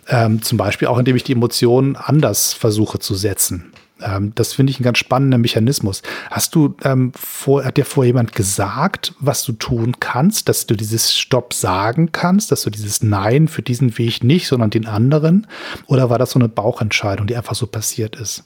[0.09, 3.74] Ähm, zum Beispiel auch, indem ich die Emotionen anders versuche zu setzen.
[4.03, 6.03] Ähm, das finde ich ein ganz spannender Mechanismus.
[6.31, 10.75] Hast du ähm, vor, hat dir vorher jemand gesagt, was du tun kannst, dass du
[10.75, 15.47] dieses Stopp sagen kannst, dass du dieses Nein für diesen Weg nicht, sondern den anderen?
[15.87, 18.45] Oder war das so eine Bauchentscheidung, die einfach so passiert ist?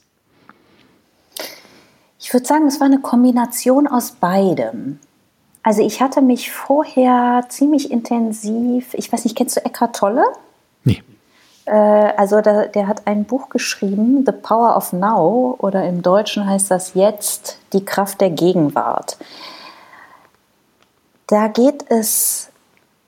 [2.19, 4.99] Ich würde sagen, es war eine Kombination aus beidem.
[5.63, 10.23] Also ich hatte mich vorher ziemlich intensiv, ich weiß nicht, kennst du Eckhart Tolle?
[10.83, 11.01] Nee.
[11.69, 16.49] Äh, also der, der hat ein Buch geschrieben, The Power of Now, oder im Deutschen
[16.49, 19.17] heißt das jetzt die Kraft der Gegenwart.
[21.27, 22.49] Da geht es,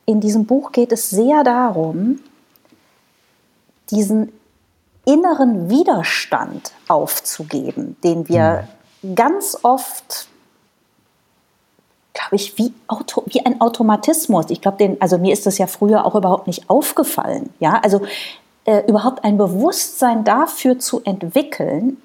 [0.05, 2.19] in diesem Buch geht es sehr darum,
[3.89, 4.31] diesen
[5.05, 8.67] inneren Widerstand aufzugeben, den wir
[9.01, 9.15] mhm.
[9.15, 10.27] ganz oft
[12.13, 14.49] glaube ich, wie, Auto, wie ein Automatismus.
[14.49, 17.49] Ich glaube, also mir ist das ja früher auch überhaupt nicht aufgefallen.
[17.59, 18.01] Ja, also
[18.65, 21.97] äh, überhaupt ein Bewusstsein dafür zu entwickeln,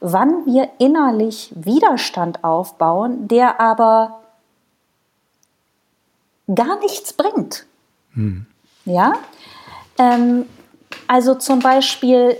[0.00, 4.20] wann wir innerlich Widerstand aufbauen, der aber
[6.54, 7.66] gar nichts bringt.
[8.12, 8.46] Hm.
[8.84, 9.14] Ja,
[9.98, 10.46] ähm,
[11.08, 12.36] also zum Beispiel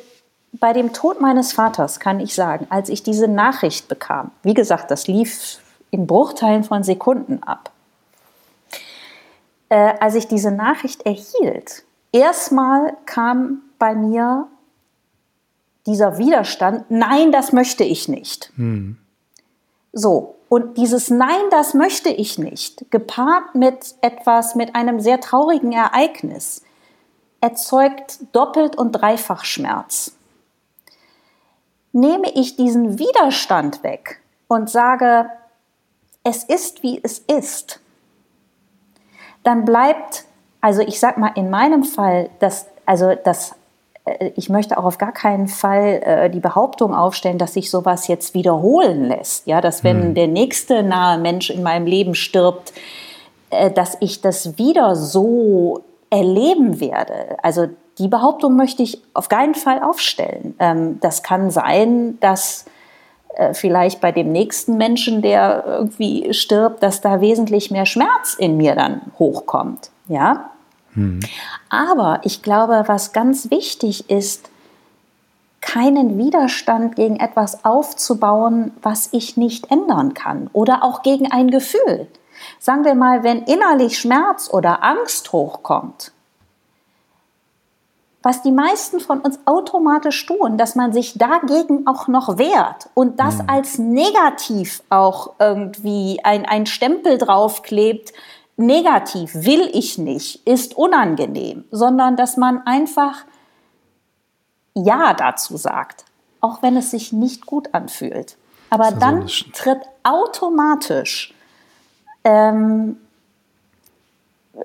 [0.53, 4.91] bei dem Tod meines Vaters kann ich sagen, als ich diese Nachricht bekam, wie gesagt,
[4.91, 5.59] das lief
[5.91, 7.71] in Bruchteilen von Sekunden ab.
[9.69, 11.83] Äh, als ich diese Nachricht erhielt,
[12.17, 14.49] erstmal kam bei mir
[15.87, 18.53] dieser Widerstand, nein, das möchte ich nicht.
[18.57, 18.97] Hm.
[19.93, 25.73] So, und dieses Nein, das möchte ich nicht, gepaart mit etwas, mit einem sehr traurigen
[25.73, 26.63] Ereignis,
[27.41, 30.13] erzeugt doppelt und dreifach Schmerz.
[31.93, 35.31] Nehme ich diesen Widerstand weg und sage,
[36.25, 37.81] es ist, wie es ist,
[39.43, 40.26] dann bleibt,
[40.67, 43.55] also ich sag mal in meinem Fall, das, also das
[44.05, 48.09] äh, ich möchte auch auf gar keinen Fall äh, die Behauptung aufstellen, dass sich sowas
[48.09, 49.47] jetzt wiederholen lässt.
[49.47, 50.15] Ja, dass wenn hm.
[50.17, 52.73] der nächste nahe Mensch in meinem Leben stirbt,
[53.51, 57.37] äh, dass ich das wieder so erleben werde.
[57.45, 60.57] Also die Behauptung möchte ich auf keinen Fall aufstellen.
[60.59, 62.65] Ähm, das kann sein, dass
[63.37, 68.57] äh, vielleicht bei dem nächsten Menschen, der irgendwie stirbt, dass da wesentlich mehr Schmerz in
[68.57, 69.91] mir dann hochkommt.
[70.09, 70.51] Ja,
[70.97, 71.21] hm.
[71.69, 74.51] Aber ich glaube, was ganz wichtig ist,
[75.61, 82.07] keinen Widerstand gegen etwas aufzubauen, was ich nicht ändern kann oder auch gegen ein Gefühl.
[82.59, 86.13] Sagen wir mal, wenn innerlich Schmerz oder Angst hochkommt,
[88.23, 93.21] was die meisten von uns automatisch tun, dass man sich dagegen auch noch wehrt und
[93.21, 93.49] das mhm.
[93.49, 98.13] als negativ auch irgendwie ein, ein Stempel draufklebt,
[98.57, 103.25] negativ, will ich nicht, ist unangenehm, sondern dass man einfach
[104.75, 106.05] Ja dazu sagt,
[106.40, 108.37] auch wenn es sich nicht gut anfühlt.
[108.71, 111.35] Aber dann tritt automatisch,
[112.25, 112.99] ähm,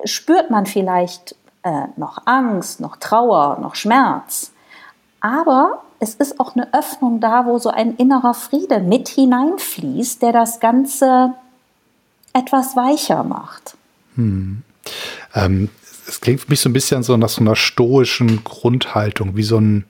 [0.05, 4.51] spürt man vielleicht äh, noch Angst, noch Trauer, noch Schmerz.
[5.19, 10.31] Aber es ist auch eine Öffnung da, wo so ein innerer Friede mit hineinfließt, der
[10.31, 11.33] das Ganze
[12.33, 13.77] etwas weicher macht.
[14.15, 14.63] Hm.
[15.33, 15.69] Ähm,
[16.07, 19.57] es klingt für mich so ein bisschen so nach so einer stoischen Grundhaltung, wie so
[19.57, 19.85] ein,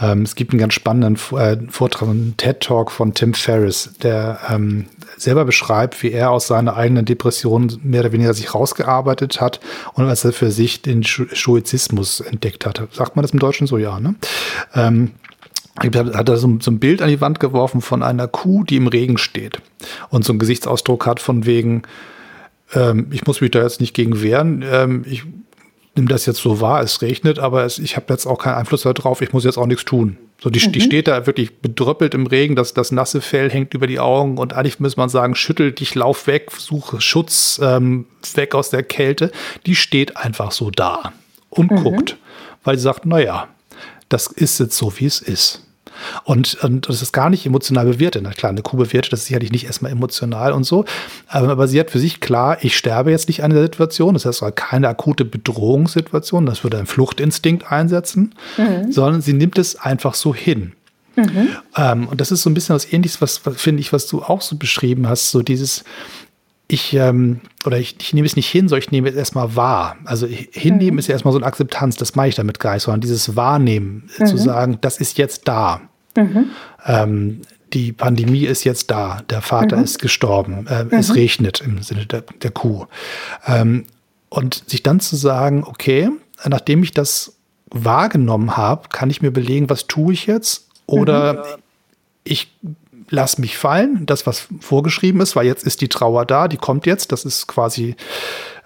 [0.00, 4.86] ähm, es gibt einen ganz spannenden äh, Vortrag, einen TED-Talk von Tim Ferriss, der ähm,
[5.16, 9.60] selber beschreibt, wie er aus seiner eigenen Depression mehr oder weniger sich rausgearbeitet hat
[9.94, 12.82] und als er für sich den Stoizismus entdeckt hat.
[12.92, 13.78] Sagt man das im Deutschen so?
[13.78, 14.14] Ja, ne?
[14.74, 15.12] Ähm,
[15.82, 18.86] hat er so, so, ein Bild an die Wand geworfen von einer Kuh, die im
[18.86, 19.60] Regen steht
[20.08, 21.82] und so einen Gesichtsausdruck hat von wegen,
[22.72, 24.64] ähm, ich muss mich da jetzt nicht gegen wehren.
[24.66, 25.24] Ähm, ich
[25.96, 28.82] nehme das jetzt so wahr, es regnet, aber es, ich habe jetzt auch keinen Einfluss
[28.82, 30.16] darauf, ich muss jetzt auch nichts tun.
[30.42, 30.72] So, die, mhm.
[30.72, 34.38] die steht da wirklich bedröppelt im Regen, das, das nasse Fell hängt über die Augen
[34.38, 38.82] und eigentlich muss man sagen, schüttel dich, lauf weg, suche Schutz ähm, weg aus der
[38.82, 39.30] Kälte.
[39.66, 41.12] Die steht einfach so da
[41.50, 41.76] und mhm.
[41.76, 42.16] guckt,
[42.64, 43.48] weil sie sagt, naja,
[44.08, 45.63] das ist jetzt so, wie es ist.
[46.24, 48.22] Und, und das ist gar nicht emotional bewertet.
[48.22, 50.84] Na klar, eine Kuh bewertet das ist sicherlich nicht erstmal emotional und so.
[51.28, 54.14] Aber sie hat für sich klar, ich sterbe jetzt nicht an der Situation.
[54.14, 56.46] Das heißt, keine akute Bedrohungssituation.
[56.46, 58.92] Das würde ein Fluchtinstinkt einsetzen, mhm.
[58.92, 60.72] sondern sie nimmt es einfach so hin.
[61.16, 61.48] Mhm.
[61.76, 64.22] Ähm, und das ist so ein bisschen was Ähnliches, was, was finde ich, was du
[64.22, 65.84] auch so beschrieben hast, so dieses,
[66.66, 69.96] ich, ähm, oder ich, ich nehme es nicht hin, sondern ich nehme es erstmal wahr.
[70.04, 70.98] Also hinnehmen mhm.
[70.98, 74.08] ist ja erstmal so eine Akzeptanz, das mache ich damit gar nicht, sondern dieses Wahrnehmen,
[74.18, 74.26] mhm.
[74.26, 75.82] zu sagen, das ist jetzt da.
[76.16, 76.50] Mhm.
[76.86, 77.40] Ähm,
[77.72, 79.84] die Pandemie ist jetzt da, der Vater mhm.
[79.84, 81.14] ist gestorben, äh, es mhm.
[81.14, 82.86] regnet im Sinne der, der Kuh.
[83.46, 83.84] Ähm,
[84.30, 86.08] und sich dann zu sagen, okay,
[86.46, 87.36] nachdem ich das
[87.70, 90.68] wahrgenommen habe, kann ich mir überlegen, was tue ich jetzt?
[90.86, 91.62] Oder mhm.
[92.24, 92.52] ich
[93.10, 96.86] lass mich fallen, das, was vorgeschrieben ist, weil jetzt ist die Trauer da, die kommt
[96.86, 97.96] jetzt, das ist quasi,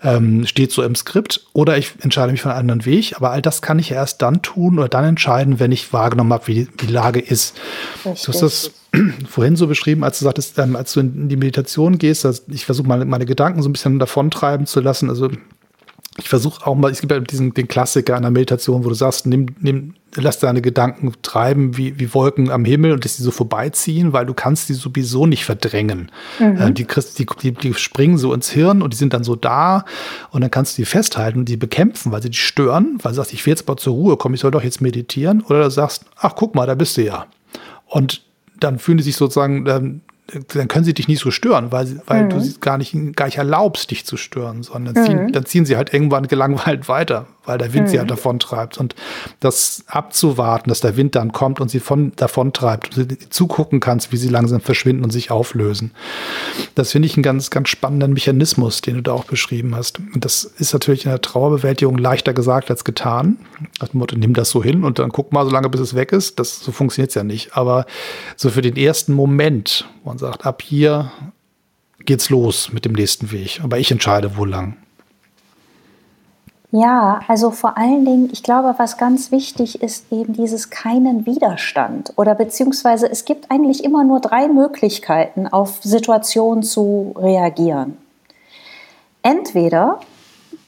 [0.03, 3.43] ähm, steht so im Skript, oder ich entscheide mich für einen anderen Weg, aber all
[3.43, 6.87] das kann ich erst dann tun oder dann entscheiden, wenn ich wahrgenommen habe, wie die
[6.87, 7.57] Lage ist.
[8.05, 8.25] Richtig.
[8.25, 8.71] Du hast das
[9.29, 12.65] vorhin so beschrieben, als du sagtest, ähm, als du in die Meditation gehst, dass ich
[12.65, 15.29] versuche meine, meine Gedanken so ein bisschen davontreiben zu lassen, also
[16.19, 19.27] ich versuche auch mal, es gibt ja diesen, den Klassiker einer Meditation, wo du sagst,
[19.27, 23.31] nimm, nimm, lass deine Gedanken treiben wie, wie Wolken am Himmel und dass sie so
[23.31, 26.11] vorbeiziehen, weil du kannst die sowieso nicht verdrängen.
[26.39, 26.57] Mhm.
[26.57, 26.87] Äh, die,
[27.43, 29.85] die, die, springen so ins Hirn und die sind dann so da
[30.31, 33.17] und dann kannst du die festhalten und die bekämpfen, weil sie dich stören, weil du
[33.17, 35.43] sagst, ich will jetzt mal zur Ruhe kommen, ich soll doch jetzt meditieren.
[35.43, 37.27] Oder du sagst, ach guck mal, da bist du ja.
[37.87, 38.23] Und
[38.59, 40.01] dann fühlen die sich sozusagen, ähm,
[40.49, 42.31] dann können sie dich nicht so stören, weil, weil mhm.
[42.31, 45.07] du sie gar nicht, gar nicht erlaubst, dich zu stören, sondern mhm.
[45.07, 47.91] ziehen, dann ziehen sie halt irgendwann gelangweilt weiter, weil der Wind mhm.
[47.91, 48.79] sie halt davontreibt.
[48.79, 48.95] Und
[49.41, 54.13] das abzuwarten, dass der Wind dann kommt und sie von, davontreibt, und du zugucken kannst,
[54.13, 55.93] wie sie langsam verschwinden und sich auflösen.
[56.75, 59.99] Das finde ich einen ganz, ganz spannenden Mechanismus, den du da auch beschrieben hast.
[60.15, 63.39] Und das ist natürlich in der Trauerbewältigung leichter gesagt als getan.
[63.81, 66.13] Dem Motto, nimm das so hin und dann guck mal so lange, bis es weg
[66.13, 66.39] ist.
[66.39, 67.57] Das, so funktioniert es ja nicht.
[67.57, 67.87] Aber
[68.37, 71.11] so für den ersten Moment, wo man sagt, ab hier
[72.05, 73.61] geht's los mit dem nächsten Weg.
[73.63, 74.77] Aber ich entscheide, wo lang.
[76.71, 82.13] Ja, also vor allen Dingen, ich glaube, was ganz wichtig ist, eben dieses keinen Widerstand
[82.17, 87.97] oder beziehungsweise es gibt eigentlich immer nur drei Möglichkeiten, auf Situationen zu reagieren.
[89.23, 90.01] Entweder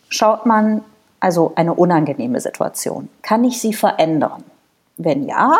[0.08, 0.82] schaut man,
[1.20, 4.42] also eine unangenehme Situation, kann ich sie verändern?
[4.96, 5.52] Wenn ja,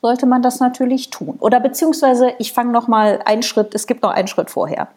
[0.00, 1.36] sollte man das natürlich tun.
[1.40, 4.88] Oder beziehungsweise, ich fange noch mal einen Schritt, es gibt noch einen Schritt vorher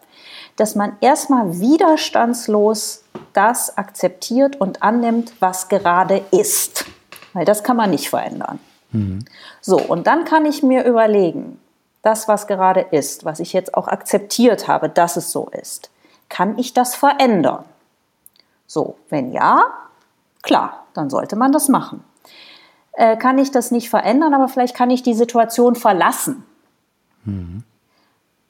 [0.58, 3.04] dass man erstmal widerstandslos
[3.38, 6.86] das akzeptiert und annimmt, was gerade ist.
[7.34, 8.58] Weil das kann man nicht verändern.
[8.90, 9.24] Mhm.
[9.60, 11.60] So, und dann kann ich mir überlegen,
[12.02, 15.90] das, was gerade ist, was ich jetzt auch akzeptiert habe, dass es so ist,
[16.28, 17.64] kann ich das verändern?
[18.66, 19.62] So, wenn ja,
[20.42, 22.02] klar, dann sollte man das machen.
[22.92, 26.44] Äh, kann ich das nicht verändern, aber vielleicht kann ich die Situation verlassen.
[27.24, 27.62] Mhm.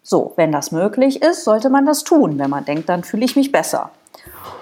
[0.03, 3.37] So, wenn das möglich ist, sollte man das tun, wenn man denkt, dann fühle ich
[3.37, 3.91] mich besser.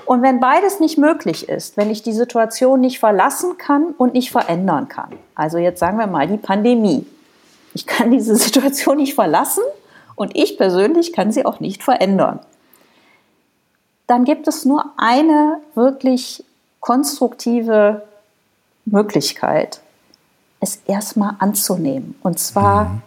[0.05, 4.31] Und wenn beides nicht möglich ist, wenn ich die Situation nicht verlassen kann und nicht
[4.31, 7.07] verändern kann, also jetzt sagen wir mal die Pandemie,
[7.75, 9.65] ich kann diese Situation nicht verlassen
[10.15, 12.41] und ich persönlich kann sie auch nicht verändern,
[14.07, 16.45] dann gibt es nur eine wirklich
[16.79, 18.03] konstruktive
[18.85, 19.81] Möglichkeit,
[20.61, 22.15] es erstmal anzunehmen.
[22.23, 23.03] Und zwar mhm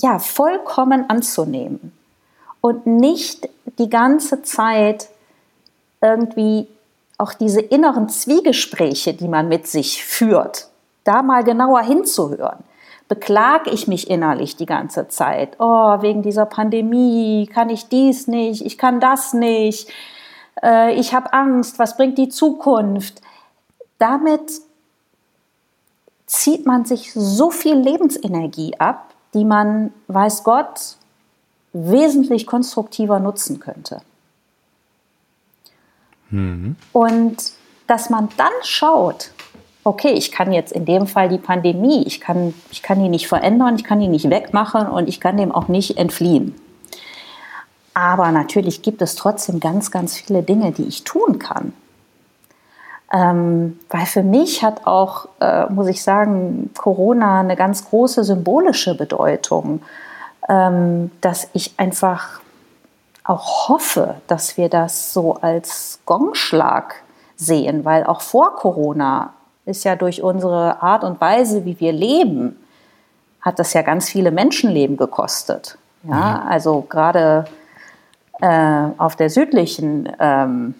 [0.00, 1.92] ja, vollkommen anzunehmen
[2.60, 5.08] und nicht die ganze Zeit
[6.00, 6.66] irgendwie
[7.18, 10.68] auch diese inneren Zwiegespräche, die man mit sich führt,
[11.04, 12.62] da mal genauer hinzuhören.
[13.08, 15.56] Beklage ich mich innerlich die ganze Zeit?
[15.58, 19.88] Oh, wegen dieser Pandemie kann ich dies nicht, ich kann das nicht,
[20.62, 23.20] äh, ich habe Angst, was bringt die Zukunft?
[23.98, 24.60] Damit
[26.26, 30.97] zieht man sich so viel Lebensenergie ab, die man, weiß Gott,
[31.72, 34.00] wesentlich konstruktiver nutzen könnte.
[36.30, 36.76] Mhm.
[36.92, 37.36] Und
[37.86, 39.30] dass man dann schaut,
[39.84, 43.28] okay, ich kann jetzt in dem Fall die Pandemie, ich kann, ich kann die nicht
[43.28, 46.54] verändern, ich kann die nicht wegmachen und ich kann dem auch nicht entfliehen.
[47.94, 51.72] Aber natürlich gibt es trotzdem ganz, ganz viele Dinge, die ich tun kann.
[53.12, 58.94] Ähm, weil für mich hat auch, äh, muss ich sagen, Corona eine ganz große symbolische
[58.94, 59.80] Bedeutung,
[60.48, 62.40] dass ich einfach
[63.22, 66.94] auch hoffe, dass wir das so als Gongschlag
[67.36, 69.34] sehen, weil auch vor Corona
[69.66, 72.56] ist ja durch unsere Art und Weise, wie wir leben,
[73.42, 75.76] hat das ja ganz viele Menschenleben gekostet.
[76.04, 76.48] Ja, mhm.
[76.48, 77.44] also gerade
[78.40, 80.74] äh, auf der südlichen ähm,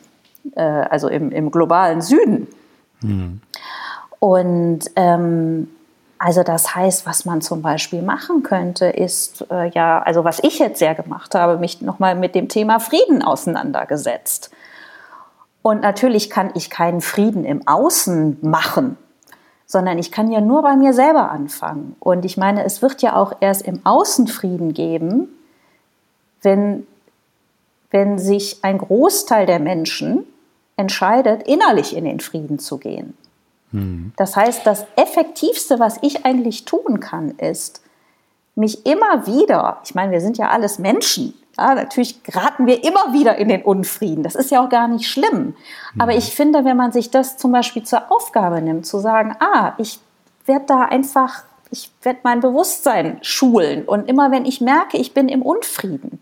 [0.54, 2.48] äh, also im, im, globalen Süden.
[3.02, 3.40] Mhm.
[4.18, 5.68] Und ähm,
[6.18, 10.59] also das heißt, was man zum Beispiel machen könnte, ist äh, ja, also was ich
[10.59, 14.50] jetzt sehr gemacht habe, mich nochmal mit dem Thema Frieden auseinandergesetzt.
[15.62, 18.96] Und natürlich kann ich keinen Frieden im Außen machen,
[19.66, 21.94] sondern ich kann ja nur bei mir selber anfangen.
[22.00, 25.28] Und ich meine, es wird ja auch erst im Außen Frieden geben,
[26.42, 26.87] wenn,
[27.90, 30.24] wenn sich ein Großteil der Menschen
[30.76, 33.16] entscheidet, innerlich in den Frieden zu gehen.
[33.72, 34.12] Mhm.
[34.16, 37.83] Das heißt, das Effektivste, was ich eigentlich tun kann, ist,
[38.54, 43.12] mich immer wieder, ich meine, wir sind ja alles Menschen, ja, natürlich geraten wir immer
[43.12, 44.22] wieder in den Unfrieden.
[44.22, 45.57] Das ist ja auch gar nicht schlimm.
[45.94, 46.00] Mhm.
[46.00, 49.72] Aber ich finde, wenn man sich das zum Beispiel zur Aufgabe nimmt, zu sagen, ah,
[49.78, 49.98] ich
[50.46, 55.28] werde da einfach, ich werde mein Bewusstsein schulen und immer wenn ich merke, ich bin
[55.28, 56.20] im Unfrieden,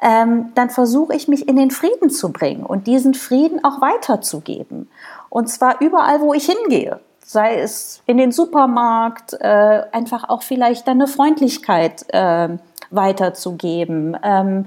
[0.00, 4.88] ähm, dann versuche ich mich in den Frieden zu bringen und diesen Frieden auch weiterzugeben.
[5.32, 7.00] Und zwar überall, wo ich hingehe.
[7.24, 12.50] Sei es in den Supermarkt, äh, einfach auch vielleicht eine Freundlichkeit äh,
[12.90, 14.14] weiterzugeben.
[14.22, 14.66] Ähm,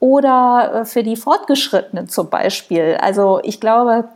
[0.00, 2.98] oder äh, für die Fortgeschrittenen zum Beispiel.
[3.00, 4.08] Also ich glaube,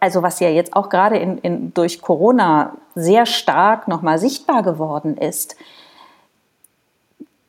[0.00, 5.18] also was ja jetzt auch gerade in, in, durch Corona sehr stark nochmal sichtbar geworden
[5.18, 5.56] ist,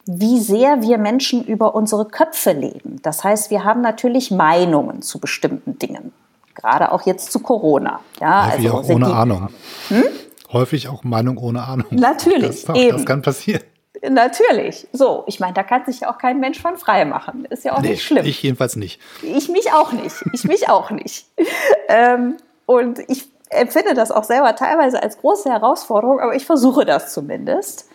[0.06, 3.00] wie sehr wir Menschen über unsere Köpfe leben.
[3.04, 6.12] Das heißt, wir haben natürlich Meinungen zu bestimmten Dingen.
[6.56, 8.00] Gerade auch jetzt zu Corona.
[8.20, 9.50] Ja, Häufig also auch ohne Ahnung.
[9.90, 10.04] Hm?
[10.52, 11.88] Häufig auch Meinung ohne Ahnung.
[11.92, 12.66] Natürlich.
[12.66, 13.62] Das, auch, das kann passieren.
[14.10, 14.88] Natürlich.
[14.94, 17.46] So, ich meine, da kann sich ja auch kein Mensch von frei machen.
[17.46, 18.26] Ist ja auch nee, nicht schlimm.
[18.26, 19.00] Ich jedenfalls nicht.
[19.22, 20.16] Ich mich auch nicht.
[20.34, 21.28] Ich mich auch nicht.
[21.88, 27.14] Ähm, und ich empfinde das auch selber teilweise als große Herausforderung, aber ich versuche das
[27.14, 27.88] zumindest.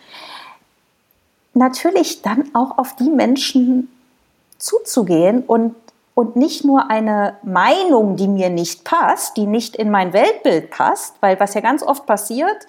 [1.53, 3.89] Natürlich dann auch auf die Menschen
[4.57, 5.75] zuzugehen und,
[6.13, 11.15] und nicht nur eine Meinung, die mir nicht passt, die nicht in mein Weltbild passt,
[11.21, 12.67] weil was ja ganz oft passiert,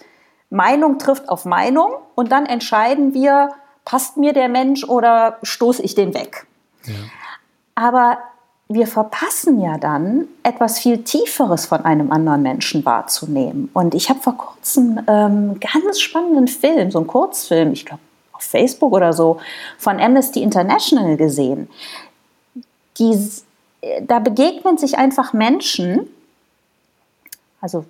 [0.51, 3.51] Meinung trifft auf Meinung und dann entscheiden wir,
[3.85, 6.47] passt mir der Mensch oder stoße ich den weg.
[6.85, 6.95] Ja.
[7.75, 8.19] Aber
[8.69, 13.71] wir verpassen ja dann, etwas viel Tieferes von einem anderen Menschen wahrzunehmen.
[13.73, 18.43] Und ich habe vor kurzem ähm, ganz spannenden Film, so einen Kurzfilm, ich glaube auf
[18.43, 19.39] Facebook oder so,
[19.79, 21.69] von Amnesty International gesehen.
[22.99, 23.31] Die,
[24.03, 26.09] da begegnen sich einfach Menschen,
[27.61, 27.85] also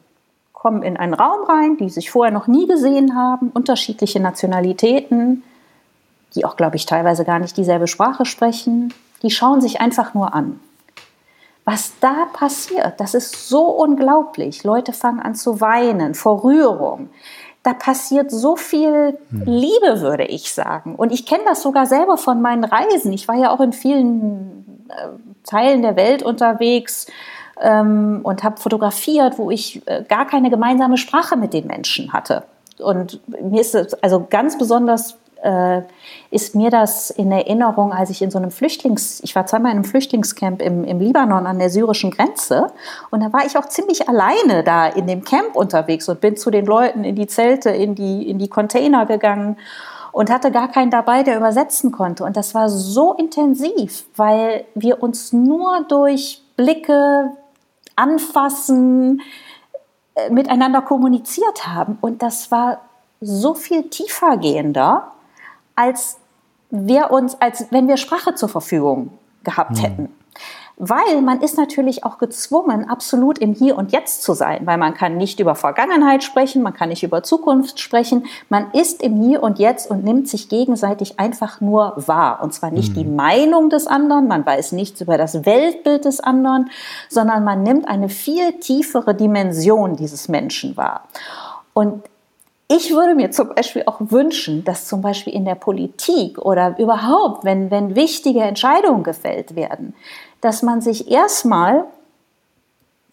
[0.52, 5.42] kommen in einen Raum rein, die sich vorher noch nie gesehen haben, unterschiedliche Nationalitäten,
[6.34, 8.94] die auch, glaube ich, teilweise gar nicht dieselbe Sprache sprechen.
[9.22, 10.60] Die schauen sich einfach nur an.
[11.64, 14.64] Was da passiert, das ist so unglaublich.
[14.64, 17.10] Leute fangen an zu weinen vor Rührung.
[17.62, 19.42] Da passiert so viel hm.
[19.44, 20.96] Liebe, würde ich sagen.
[20.96, 23.12] Und ich kenne das sogar selber von meinen Reisen.
[23.12, 24.71] Ich war ja auch in vielen äh,
[25.44, 27.06] Teilen der Welt unterwegs
[27.60, 32.44] ähm, und habe fotografiert, wo ich äh, gar keine gemeinsame Sprache mit den Menschen hatte.
[32.78, 35.82] Und mir ist es also ganz besonders äh,
[36.30, 39.78] ist mir das in Erinnerung, als ich in so einem Flüchtlings, ich war zweimal in
[39.78, 42.68] einem Flüchtlingscamp im, im Libanon an der syrischen Grenze
[43.10, 46.50] und da war ich auch ziemlich alleine da in dem Camp unterwegs und bin zu
[46.50, 49.56] den Leuten in die Zelte, in die, in die Container gegangen
[50.12, 52.24] und hatte gar keinen dabei, der übersetzen konnte.
[52.24, 57.30] Und das war so intensiv, weil wir uns nur durch Blicke,
[57.96, 59.22] Anfassen,
[60.14, 61.98] äh, miteinander kommuniziert haben.
[62.00, 62.78] Und das war
[63.20, 65.12] so viel tiefer gehender,
[65.74, 66.18] als
[66.70, 69.10] wir uns, als wenn wir Sprache zur Verfügung
[69.44, 69.84] gehabt hm.
[69.84, 70.21] hätten.
[70.76, 74.94] Weil man ist natürlich auch gezwungen, absolut im Hier und Jetzt zu sein, weil man
[74.94, 78.24] kann nicht über Vergangenheit sprechen, man kann nicht über Zukunft sprechen.
[78.48, 82.40] Man ist im Hier und Jetzt und nimmt sich gegenseitig einfach nur wahr.
[82.42, 83.00] Und zwar nicht mhm.
[83.00, 86.70] die Meinung des anderen, man weiß nichts über das Weltbild des anderen,
[87.08, 91.04] sondern man nimmt eine viel tiefere Dimension dieses Menschen wahr.
[91.74, 92.02] Und
[92.74, 97.44] ich würde mir zum Beispiel auch wünschen, dass zum Beispiel in der Politik oder überhaupt,
[97.44, 99.94] wenn, wenn wichtige Entscheidungen gefällt werden,
[100.42, 101.86] dass man sich erstmal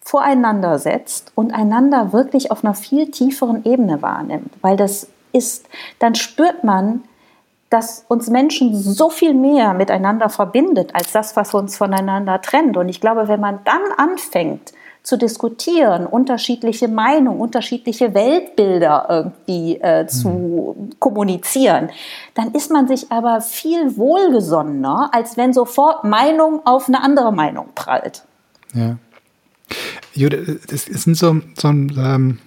[0.02, 4.52] voreinander setzt und einander wirklich auf einer viel tieferen Ebene wahrnimmt.
[4.60, 5.66] Weil das ist,
[5.98, 7.04] dann spürt man,
[7.70, 12.76] dass uns Menschen so viel mehr miteinander verbindet, als das, was uns voneinander trennt.
[12.76, 14.72] Und ich glaube, wenn man dann anfängt,
[15.02, 20.90] zu diskutieren, unterschiedliche Meinungen, unterschiedliche Weltbilder irgendwie äh, zu mhm.
[20.98, 21.90] kommunizieren,
[22.34, 27.68] dann ist man sich aber viel wohlgesonnener, als wenn sofort Meinung auf eine andere Meinung
[27.74, 28.24] prallt.
[28.74, 28.96] Ja.
[30.14, 32.38] Jude, es sind so, so ein, ähm,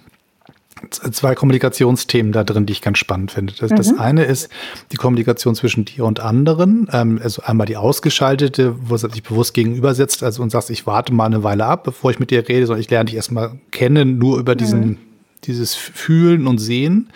[0.90, 3.54] zwei Kommunikationsthemen da drin, die ich ganz spannend finde.
[3.60, 3.76] Das, mhm.
[3.76, 4.50] das eine ist
[4.92, 6.88] die Kommunikation zwischen dir und anderen.
[6.92, 11.14] Ähm, also einmal die ausgeschaltete, wo es sich bewusst gegenübersetzt also und sagst, ich warte
[11.14, 14.18] mal eine Weile ab, bevor ich mit dir rede, sondern ich lerne dich erstmal kennen,
[14.18, 14.98] nur über diesen, mhm.
[15.44, 17.10] dieses Fühlen und Sehen.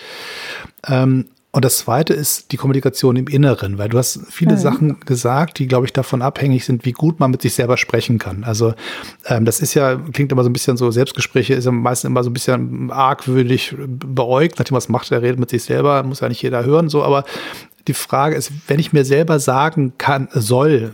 [0.88, 1.26] Ähm,
[1.58, 4.58] und das zweite ist die Kommunikation im Inneren, weil du hast viele mhm.
[4.60, 8.20] Sachen gesagt, die, glaube ich, davon abhängig sind, wie gut man mit sich selber sprechen
[8.20, 8.44] kann.
[8.44, 8.76] Also
[9.26, 12.24] ähm, das ist ja, klingt immer so ein bisschen so, Selbstgespräche ist ja meistens immer
[12.24, 16.30] so ein bisschen argwürdig beäugt, nachdem was macht, er redet mit sich selber, muss ja
[16.30, 17.24] nicht jeder hören, so, aber
[17.88, 20.92] die Frage ist, wenn ich mir selber sagen kann, soll,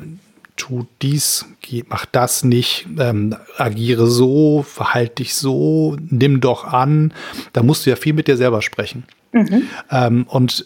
[0.55, 1.45] tu dies,
[1.89, 7.11] mach das nicht, ähm, agiere so, verhalte dich so, nimm doch an,
[7.51, 9.03] da musst du ja viel mit dir selber sprechen.
[9.33, 9.63] Mhm.
[9.91, 10.65] Ähm, und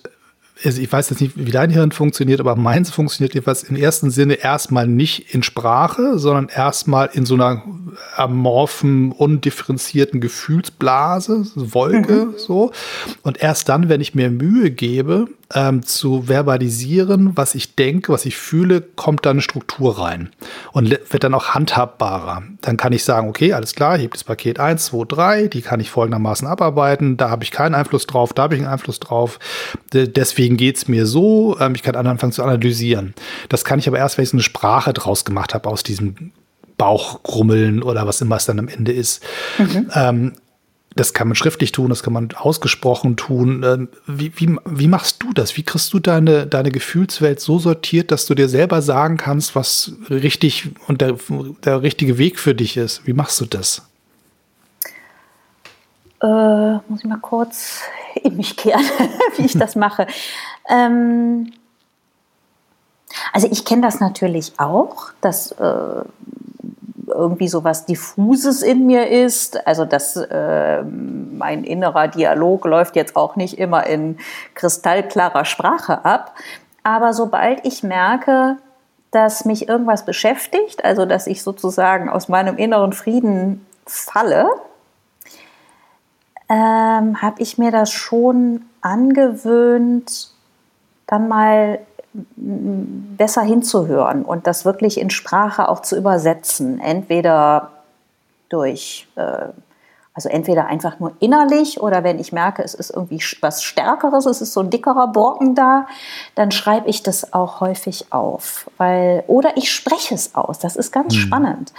[0.64, 4.36] ich weiß jetzt nicht, wie dein Hirn funktioniert, aber meins funktioniert jedenfalls im ersten Sinne
[4.36, 7.64] erstmal nicht in Sprache, sondern erstmal in so einer
[8.16, 12.34] amorphen, undifferenzierten Gefühlsblase, Wolke, mhm.
[12.38, 12.72] so.
[13.22, 18.26] Und erst dann, wenn ich mir Mühe gebe, ähm, zu verbalisieren, was ich denke, was
[18.26, 20.30] ich fühle, kommt da eine Struktur rein
[20.74, 22.44] und wird dann auch handhabbarer.
[22.62, 25.62] Dann kann ich sagen, okay, alles klar, ich habe das Paket 1, 2, 3, die
[25.62, 29.00] kann ich folgendermaßen abarbeiten, da habe ich keinen Einfluss drauf, da habe ich einen Einfluss
[29.00, 29.40] drauf,
[29.94, 33.14] deswegen geht es mir so, ähm, ich kann anfangen zu analysieren.
[33.50, 36.32] Das kann ich aber erst, wenn ich so eine Sprache draus gemacht habe aus diesem
[36.78, 39.24] Bauchgrummeln oder was immer es dann am Ende ist.
[39.58, 39.90] Mhm.
[39.94, 40.34] Ähm,
[41.00, 43.64] das kann man schriftlich tun, das kann man ausgesprochen tun.
[43.64, 45.56] Ähm, wie, wie, wie machst du das?
[45.56, 49.94] Wie kriegst du deine, deine Gefühlswelt so sortiert, dass du dir selber sagen kannst, was
[50.10, 51.16] richtig und der,
[51.64, 53.08] der richtige Weg für dich ist?
[53.08, 53.88] Wie machst du das?
[56.22, 57.82] Äh, muss ich mal kurz
[58.24, 58.84] in mich kehren,
[59.38, 60.08] wie ich das mache.
[60.70, 61.54] Ähm,
[63.32, 66.04] also ich kenne das natürlich auch, dass äh,
[67.08, 69.66] irgendwie so was Diffuses in mir ist.
[69.66, 74.18] Also dass äh, mein innerer Dialog läuft jetzt auch nicht immer in
[74.54, 76.36] kristallklarer Sprache ab.
[76.84, 78.58] Aber sobald ich merke,
[79.12, 84.48] dass mich irgendwas beschäftigt, also dass ich sozusagen aus meinem inneren Frieden falle,
[86.50, 90.32] ähm, habe ich mir das schon angewöhnt,
[91.08, 91.80] dann mal
[92.36, 96.80] besser hinzuhören und das wirklich in Sprache auch zu übersetzen.
[96.80, 97.72] Entweder
[98.50, 99.50] durch, äh,
[100.14, 104.42] also entweder einfach nur innerlich oder wenn ich merke, es ist irgendwie was Stärkeres, es
[104.42, 105.86] ist so ein dickerer Brocken da,
[106.36, 108.70] dann schreibe ich das auch häufig auf.
[108.78, 111.20] Weil, oder ich spreche es aus, das ist ganz mhm.
[111.20, 111.74] spannend.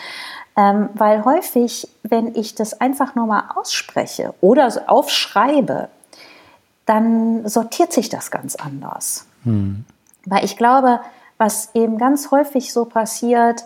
[0.57, 5.89] Ähm, weil häufig, wenn ich das einfach nur mal ausspreche oder aufschreibe,
[6.87, 9.27] dann sortiert sich das ganz anders.
[9.45, 9.85] Mhm.
[10.29, 11.01] Weil ich glaube,
[11.39, 13.65] was eben ganz häufig so passiert,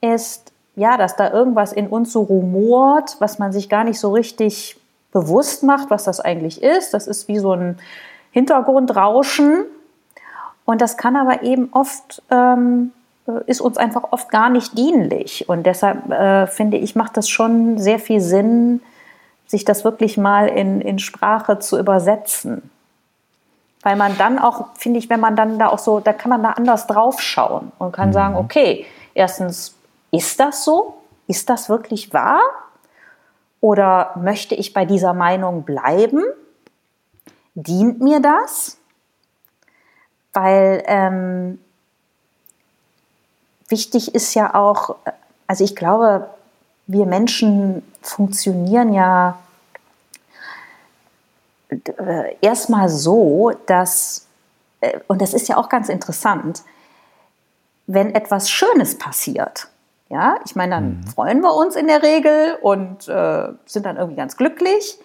[0.00, 4.12] ist, ja, dass da irgendwas in uns so rumort, was man sich gar nicht so
[4.12, 4.76] richtig
[5.12, 6.92] bewusst macht, was das eigentlich ist.
[6.92, 7.78] Das ist wie so ein
[8.32, 9.64] Hintergrundrauschen.
[10.64, 12.92] Und das kann aber eben oft, ähm,
[13.46, 15.48] ist uns einfach oft gar nicht dienlich.
[15.48, 18.82] Und deshalb äh, finde ich, macht das schon sehr viel Sinn,
[19.46, 22.70] sich das wirklich mal in, in Sprache zu übersetzen
[23.84, 26.42] weil man dann auch, finde ich, wenn man dann da auch so, da kann man
[26.42, 28.12] da anders drauf schauen und kann mhm.
[28.14, 29.76] sagen, okay, erstens,
[30.10, 30.94] ist das so?
[31.28, 32.40] Ist das wirklich wahr?
[33.60, 36.22] Oder möchte ich bei dieser Meinung bleiben?
[37.54, 38.78] Dient mir das?
[40.32, 41.58] Weil ähm,
[43.68, 44.96] wichtig ist ja auch,
[45.46, 46.28] also ich glaube,
[46.86, 49.38] wir Menschen funktionieren ja
[51.98, 54.26] äh, erstmal so, dass,
[54.80, 56.62] äh, und das ist ja auch ganz interessant,
[57.86, 59.68] wenn etwas Schönes passiert,
[60.10, 61.06] ja, ich meine, dann mhm.
[61.06, 64.98] freuen wir uns in der Regel und äh, sind dann irgendwie ganz glücklich.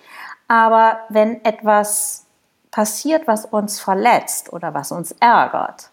[0.48, 2.26] Aber wenn etwas
[2.72, 5.90] passiert, was uns verletzt oder was uns ärgert,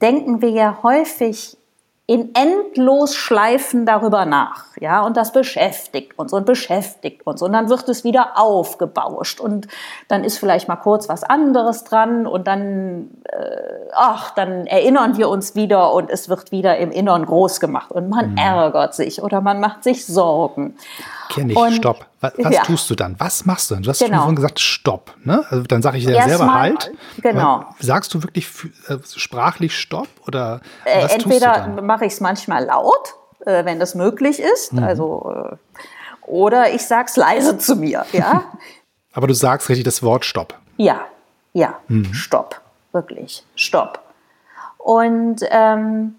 [0.00, 1.57] denken wir ja häufig
[2.08, 4.64] in endlos Schleifen darüber nach.
[4.80, 7.42] Ja, und das beschäftigt uns und beschäftigt uns.
[7.42, 9.40] Und dann wird es wieder aufgebauscht.
[9.40, 9.68] Und
[10.08, 12.26] dann ist vielleicht mal kurz was anderes dran.
[12.26, 17.26] Und dann, äh, ach, dann erinnern wir uns wieder und es wird wieder im Innern
[17.26, 17.90] groß gemacht.
[17.92, 18.38] Und man mhm.
[18.38, 20.76] ärgert sich oder man macht sich Sorgen.
[21.28, 22.06] Kenn ich, und, stopp.
[22.20, 22.62] Was, was ja.
[22.62, 23.14] tust du dann?
[23.18, 23.84] Was machst du dann?
[23.84, 24.24] Du hast genau.
[24.24, 25.14] schon gesagt, stopp.
[25.22, 25.44] Ne?
[25.50, 26.92] Also dann sage ich ja selber halt.
[27.22, 27.64] Genau.
[27.78, 28.48] Sagst du wirklich
[28.88, 30.08] äh, sprachlich stopp?
[30.26, 33.14] Oder äh, entweder mache ich es manchmal laut,
[33.46, 34.72] äh, wenn das möglich ist.
[34.72, 34.82] Mhm.
[34.82, 35.56] Also, äh,
[36.26, 38.04] oder ich sage es leise zu mir.
[38.12, 38.44] Ja?
[39.12, 40.54] Aber du sagst richtig das Wort stopp.
[40.76, 41.00] Ja,
[41.52, 42.12] ja, mhm.
[42.12, 42.60] stopp.
[42.92, 44.02] Wirklich, stopp.
[44.78, 46.16] Und ähm,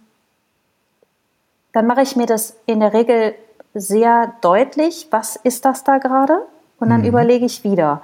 [1.73, 3.35] dann mache ich mir das in der Regel
[3.73, 6.45] sehr deutlich, was ist das da gerade?
[6.79, 7.07] Und dann mhm.
[7.07, 8.01] überlege ich wieder,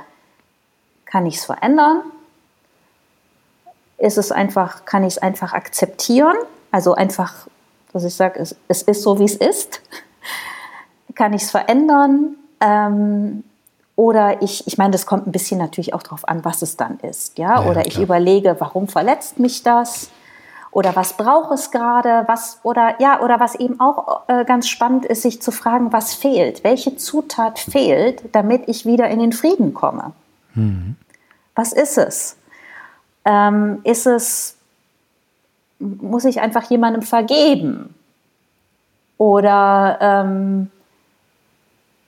[1.05, 2.01] kann ich es verändern?
[3.97, 6.35] Ist es einfach, kann ich es einfach akzeptieren?
[6.71, 7.47] Also einfach,
[7.93, 9.81] dass ich sage, es, es ist so, wie es ist.
[11.15, 12.35] kann ich es verändern?
[12.59, 13.43] Ähm,
[13.95, 16.99] oder ich, ich meine, das kommt ein bisschen natürlich auch darauf an, was es dann
[16.99, 17.37] ist.
[17.37, 17.61] Ja?
[17.61, 20.09] ja oder ich überlege, warum verletzt mich das?
[20.75, 25.05] Oder was braucht es gerade, was oder ja oder was eben auch äh, ganz spannend
[25.05, 29.73] ist, sich zu fragen, was fehlt, welche Zutat fehlt, damit ich wieder in den Frieden
[29.73, 30.11] komme.
[30.53, 30.97] Mhm.
[31.55, 32.35] Was ist es?
[33.23, 34.57] Ähm, ist es
[35.79, 37.95] muss ich einfach jemandem vergeben
[39.17, 40.71] oder ähm,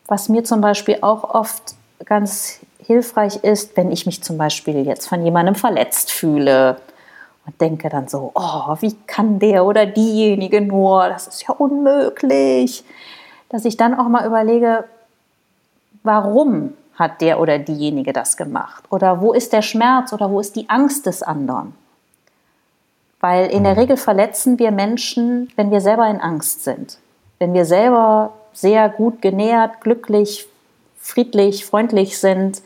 [0.08, 5.08] was mir zum Beispiel auch oft ganz hilfreich ist, wenn ich mich zum Beispiel jetzt
[5.08, 6.82] von jemandem verletzt fühle
[7.48, 12.84] und denke dann so, oh, wie kann der oder diejenige nur, das ist ja unmöglich.
[13.50, 14.84] Dass ich dann auch mal überlege,
[16.04, 18.84] warum hat der oder diejenige das gemacht?
[18.90, 21.74] Oder wo ist der Schmerz oder wo ist die Angst des anderen?
[23.22, 23.80] Weil in der mhm.
[23.80, 27.00] Regel verletzen wir Menschen, wenn wir selber in Angst sind.
[27.40, 30.48] Wenn wir selber sehr gut genährt, glücklich,
[31.00, 32.62] friedlich, freundlich sind,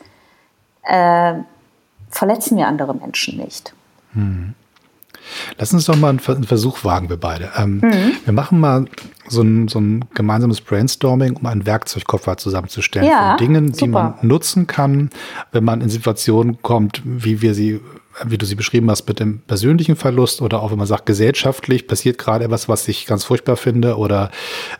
[0.82, 1.34] äh,
[2.10, 3.72] verletzen wir andere Menschen nicht.
[4.14, 4.54] Mhm.
[5.58, 7.50] Lass uns doch mal einen Versuch wagen, wir beide.
[7.56, 8.12] Ähm, mhm.
[8.24, 8.86] Wir machen mal
[9.28, 13.84] so ein, so ein gemeinsames Brainstorming, um einen Werkzeugkoffer zusammenzustellen ja, von Dingen, super.
[13.84, 15.10] die man nutzen kann,
[15.52, 17.80] wenn man in Situationen kommt, wie wir sie
[18.24, 21.86] wie du sie beschrieben hast, mit dem persönlichen Verlust oder auch wenn man sagt, gesellschaftlich
[21.86, 24.30] passiert gerade etwas, was ich ganz furchtbar finde oder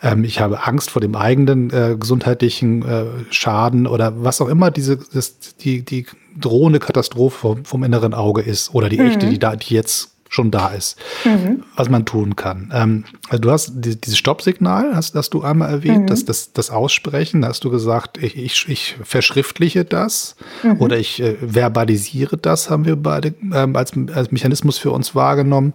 [0.03, 4.71] ähm, ich habe Angst vor dem eigenen äh, gesundheitlichen äh, Schaden oder was auch immer
[4.71, 6.07] diese, das, die, die
[6.39, 9.07] drohende Katastrophe vom, vom inneren Auge ist oder die mhm.
[9.07, 11.63] echte, die da, die jetzt schon da ist, mhm.
[11.77, 12.73] was man tun kann.
[12.75, 16.07] Ähm, also du hast die, dieses Stoppsignal, hast, hast du einmal erwähnt, mhm.
[16.07, 20.81] das, das, das Aussprechen, da hast du gesagt, ich, ich, ich verschriftliche das mhm.
[20.81, 25.75] oder ich äh, verbalisiere das, haben wir beide ähm, als, als Mechanismus für uns wahrgenommen.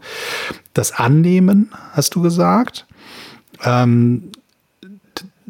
[0.73, 2.87] Das Annehmen, hast du gesagt.
[3.63, 4.31] Ähm,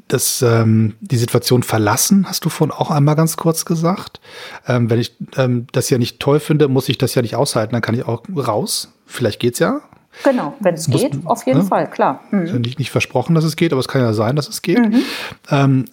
[0.08, 4.20] das, ähm, die Situation verlassen, hast du vorhin auch einmal ganz kurz gesagt.
[4.68, 7.74] Ähm, wenn ich ähm, das ja nicht toll finde, muss ich das ja nicht aushalten,
[7.74, 8.94] dann kann ich auch raus.
[9.06, 9.82] Vielleicht geht's ja.
[10.24, 11.66] Genau, wenn es geht, auf jeden ne?
[11.66, 12.22] Fall, klar.
[12.32, 12.62] Mhm.
[12.62, 14.80] Nicht, nicht versprochen, dass es geht, aber es kann ja sein, dass es geht.
[14.80, 15.04] Mhm.
[15.52, 15.86] Ähm,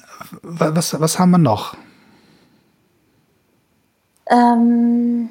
[0.42, 1.76] was, was haben wir noch?
[4.30, 5.28] Ähm,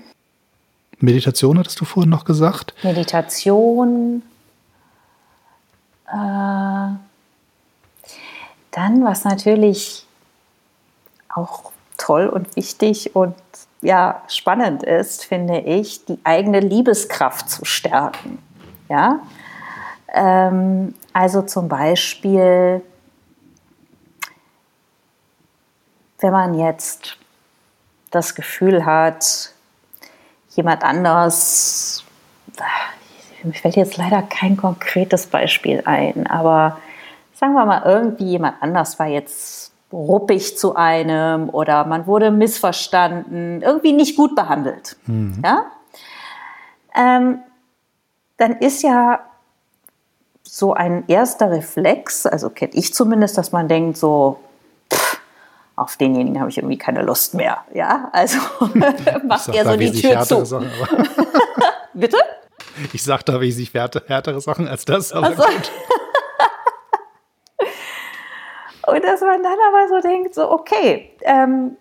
[0.99, 2.73] Meditation hattest du vorhin noch gesagt.
[2.83, 4.21] Meditation.
[6.07, 6.87] Äh,
[8.73, 10.05] dann, was natürlich
[11.29, 13.35] auch toll und wichtig und
[13.81, 18.39] ja, spannend ist, finde ich, die eigene Liebeskraft zu stärken.
[18.89, 19.19] Ja?
[20.13, 22.81] Ähm, also zum Beispiel,
[26.19, 27.17] wenn man jetzt
[28.11, 29.53] das Gefühl hat,
[30.55, 32.05] jemand anders,
[33.43, 36.79] mir fällt jetzt leider kein konkretes Beispiel ein, aber
[37.43, 43.61] sagen wir mal, irgendwie jemand anders war jetzt ruppig zu einem oder man wurde missverstanden,
[43.61, 44.95] irgendwie nicht gut behandelt.
[45.07, 45.41] Mhm.
[45.43, 45.65] Ja?
[46.95, 47.39] Ähm,
[48.37, 49.19] dann ist ja
[50.41, 54.39] so ein erster Reflex, also kenne ich zumindest, dass man denkt so,
[54.89, 55.19] pff,
[55.75, 57.57] auf denjenigen habe ich irgendwie keine Lust mehr.
[57.73, 58.37] Ja, also
[59.27, 60.45] macht er so die Tür zu.
[60.45, 60.71] Sachen,
[61.93, 62.17] Bitte?
[62.93, 65.71] Ich sage da wesentlich härtere Sachen als das, aber also, gut.
[68.85, 71.77] Und dass man dann aber so denkt, so, okay, ähm,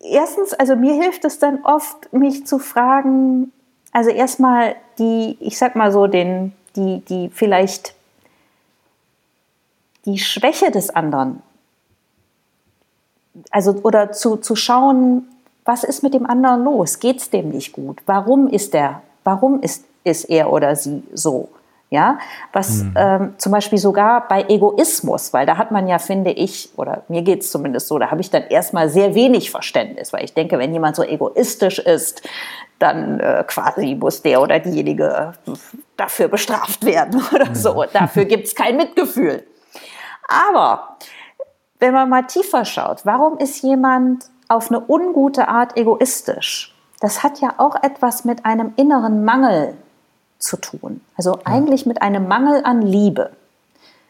[0.00, 3.52] erstens, also mir hilft es dann oft, mich zu fragen,
[3.92, 7.94] also erstmal die, ich sag mal so, den, die, die vielleicht
[10.04, 11.42] die Schwäche des anderen,
[13.50, 15.28] also oder zu, zu schauen,
[15.64, 16.98] was ist mit dem anderen los?
[16.98, 18.00] Geht es dem nicht gut?
[18.06, 21.48] Warum ist der, warum ist, ist er oder sie so?
[21.90, 22.18] Ja,
[22.52, 22.94] was mhm.
[22.96, 27.22] ähm, zum Beispiel sogar bei Egoismus, weil da hat man ja, finde ich, oder mir
[27.22, 30.58] geht es zumindest so, da habe ich dann erstmal sehr wenig Verständnis, weil ich denke,
[30.58, 32.28] wenn jemand so egoistisch ist,
[32.78, 35.32] dann äh, quasi muss der oder diejenige
[35.96, 37.82] dafür bestraft werden oder so.
[37.90, 39.44] Dafür gibt es kein Mitgefühl.
[40.28, 40.98] Aber
[41.78, 46.74] wenn man mal tiefer schaut, warum ist jemand auf eine ungute Art egoistisch?
[47.00, 49.74] Das hat ja auch etwas mit einem inneren Mangel
[50.38, 51.00] zu tun.
[51.16, 51.40] Also ja.
[51.44, 53.30] eigentlich mit einem Mangel an Liebe.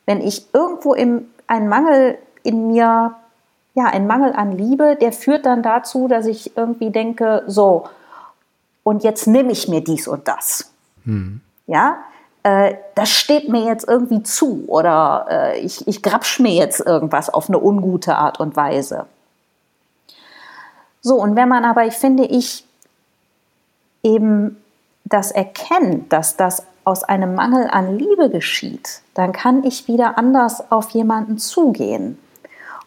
[0.07, 3.15] Wenn ich irgendwo im, einen Mangel in mir,
[3.75, 7.85] ja, ein Mangel an Liebe, der führt dann dazu, dass ich irgendwie denke, so,
[8.83, 10.73] und jetzt nehme ich mir dies und das.
[11.05, 11.41] Mhm.
[11.67, 11.99] Ja,
[12.43, 17.29] äh, das steht mir jetzt irgendwie zu oder äh, ich, ich grapsch mir jetzt irgendwas
[17.29, 19.07] auf eine ungute Art und Weise.
[21.01, 22.65] So, und wenn man aber, ich finde, ich
[24.03, 24.57] eben
[25.09, 30.71] das erkennt, dass das aus einem Mangel an Liebe geschieht, dann kann ich wieder anders
[30.71, 32.19] auf jemanden zugehen.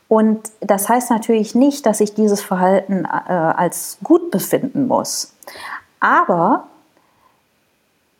[0.07, 5.33] Und das heißt natürlich nicht, dass ich dieses Verhalten äh, als gut befinden muss.
[5.99, 6.67] Aber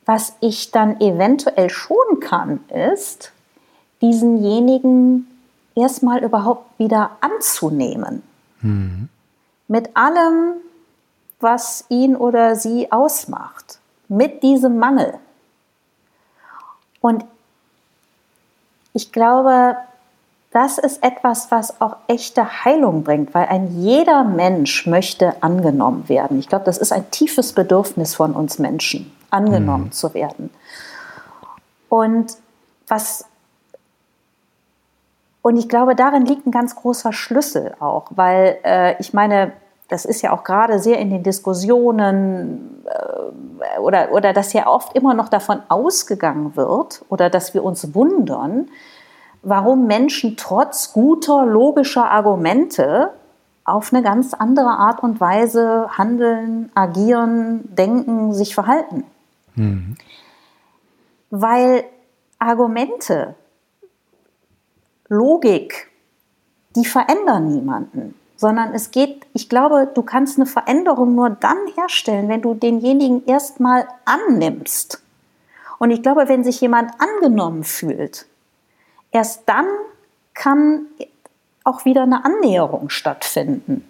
[0.05, 3.33] was ich dann eventuell schon kann, ist,
[4.01, 5.27] diesenjenigen
[5.75, 8.23] erstmal überhaupt wieder anzunehmen.
[8.61, 9.09] Mhm.
[9.67, 10.53] Mit allem,
[11.39, 13.80] was ihn oder sie ausmacht
[14.12, 15.14] mit diesem Mangel.
[16.99, 17.24] Und
[18.93, 19.78] ich glaube,
[20.51, 26.39] das ist etwas, was auch echte Heilung bringt, weil ein jeder Mensch möchte angenommen werden.
[26.39, 29.91] Ich glaube, das ist ein tiefes Bedürfnis von uns Menschen, angenommen mhm.
[29.93, 30.49] zu werden.
[31.88, 32.36] Und
[32.88, 33.26] was
[35.41, 39.53] und ich glaube, darin liegt ein ganz großer Schlüssel auch, weil äh, ich meine,
[39.91, 44.95] das ist ja auch gerade sehr in den Diskussionen äh, oder, oder dass ja oft
[44.95, 48.69] immer noch davon ausgegangen wird oder dass wir uns wundern,
[49.43, 53.09] warum Menschen trotz guter logischer Argumente
[53.65, 59.03] auf eine ganz andere Art und Weise handeln, agieren, denken, sich verhalten.
[59.55, 59.97] Mhm.
[61.31, 61.83] Weil
[62.39, 63.35] Argumente,
[65.09, 65.91] Logik,
[66.77, 72.27] die verändern niemanden, sondern es geht, ich glaube, du kannst eine Veränderung nur dann herstellen,
[72.27, 75.03] wenn du denjenigen erstmal annimmst.
[75.77, 78.25] Und ich glaube, wenn sich jemand angenommen fühlt,
[79.11, 79.67] erst dann
[80.33, 80.87] kann
[81.63, 83.87] auch wieder eine Annäherung stattfinden.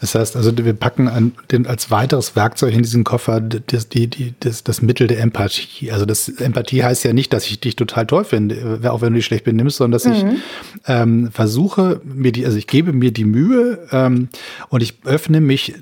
[0.00, 4.08] Das heißt also, wir packen an, den, als weiteres Werkzeug in diesen Koffer das, die,
[4.08, 5.92] die, das, das Mittel der Empathie.
[5.92, 9.18] Also das Empathie heißt ja nicht, dass ich dich total toll finde, auch wenn du
[9.18, 10.12] dich schlecht benimmst, sondern dass mhm.
[10.12, 10.40] ich
[10.86, 14.28] ähm, versuche, mir die, also ich gebe mir die Mühe ähm,
[14.68, 15.74] und ich öffne mich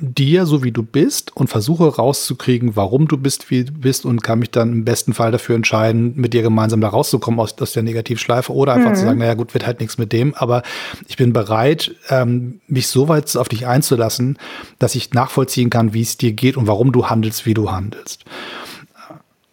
[0.00, 4.22] dir, so wie du bist, und versuche rauszukriegen, warum du bist, wie du bist, und
[4.22, 7.72] kann mich dann im besten Fall dafür entscheiden, mit dir gemeinsam da rauszukommen aus, aus
[7.72, 8.94] der Negativschleife oder einfach mhm.
[8.94, 10.62] zu sagen, naja gut, wird halt nichts mit dem, aber
[11.06, 14.38] ich bin bereit, ähm, mich so weit auf dich einzulassen,
[14.78, 18.24] dass ich nachvollziehen kann, wie es dir geht und warum du handelst, wie du handelst.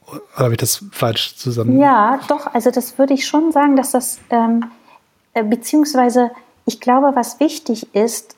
[0.07, 1.79] Oder habe ich das falsch zusammen?
[1.79, 4.65] Ja, doch, also das würde ich schon sagen, dass das, ähm,
[5.33, 6.31] äh, beziehungsweise
[6.65, 8.35] ich glaube, was wichtig ist,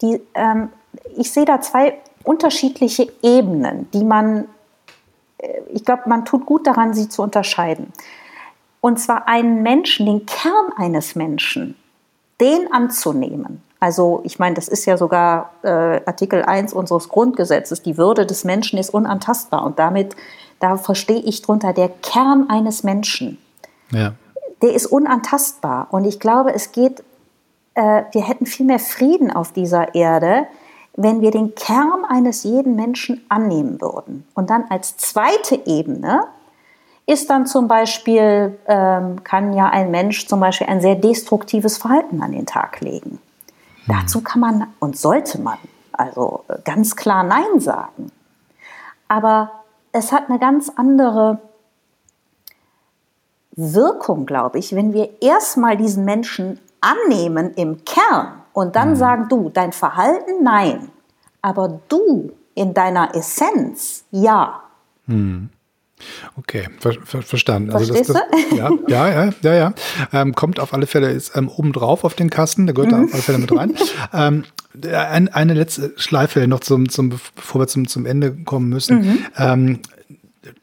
[0.00, 0.68] die, ähm,
[1.16, 4.46] ich sehe da zwei unterschiedliche Ebenen, die man,
[5.38, 7.92] äh, ich glaube, man tut gut daran, sie zu unterscheiden.
[8.80, 11.76] Und zwar einen Menschen, den Kern eines Menschen,
[12.40, 13.62] den anzunehmen.
[13.78, 18.44] Also ich meine, das ist ja sogar äh, Artikel 1 unseres Grundgesetzes, die Würde des
[18.44, 19.64] Menschen ist unantastbar.
[19.64, 20.14] Und damit,
[20.60, 23.38] da verstehe ich drunter, der Kern eines Menschen,
[23.90, 24.14] ja.
[24.62, 25.88] der ist unantastbar.
[25.90, 27.02] Und ich glaube, es geht,
[27.74, 30.46] äh, wir hätten viel mehr Frieden auf dieser Erde,
[30.94, 34.26] wenn wir den Kern eines jeden Menschen annehmen würden.
[34.34, 36.24] Und dann als zweite Ebene
[37.06, 42.22] ist dann zum Beispiel, ähm, kann ja ein Mensch zum Beispiel ein sehr destruktives Verhalten
[42.22, 43.18] an den Tag legen.
[43.86, 43.94] Hm.
[43.96, 45.58] Dazu kann man und sollte man
[45.92, 48.12] also ganz klar Nein sagen.
[49.08, 49.50] Aber
[49.92, 51.38] es hat eine ganz andere
[53.54, 58.96] Wirkung, glaube ich, wenn wir erstmal diesen Menschen annehmen im Kern und dann mhm.
[58.96, 60.90] sagen, du, dein Verhalten, nein,
[61.40, 64.62] aber du in deiner Essenz, ja.
[65.06, 65.50] Mhm.
[66.36, 67.70] Okay, ver ver verstanden.
[67.70, 69.74] Verstehst also das, das, ja, ja, ja, ja, ja.
[70.12, 72.96] Ähm, kommt auf alle Fälle ist ähm, oben drauf auf den Kasten, der gehört mhm.
[72.96, 73.76] da auf alle Fälle mit rein.
[74.12, 74.44] ähm,
[74.92, 79.22] ein, eine letzte Schleife noch zum, zum bevor wir zum, zum Ende kommen müssen.
[79.36, 79.80] Mhm.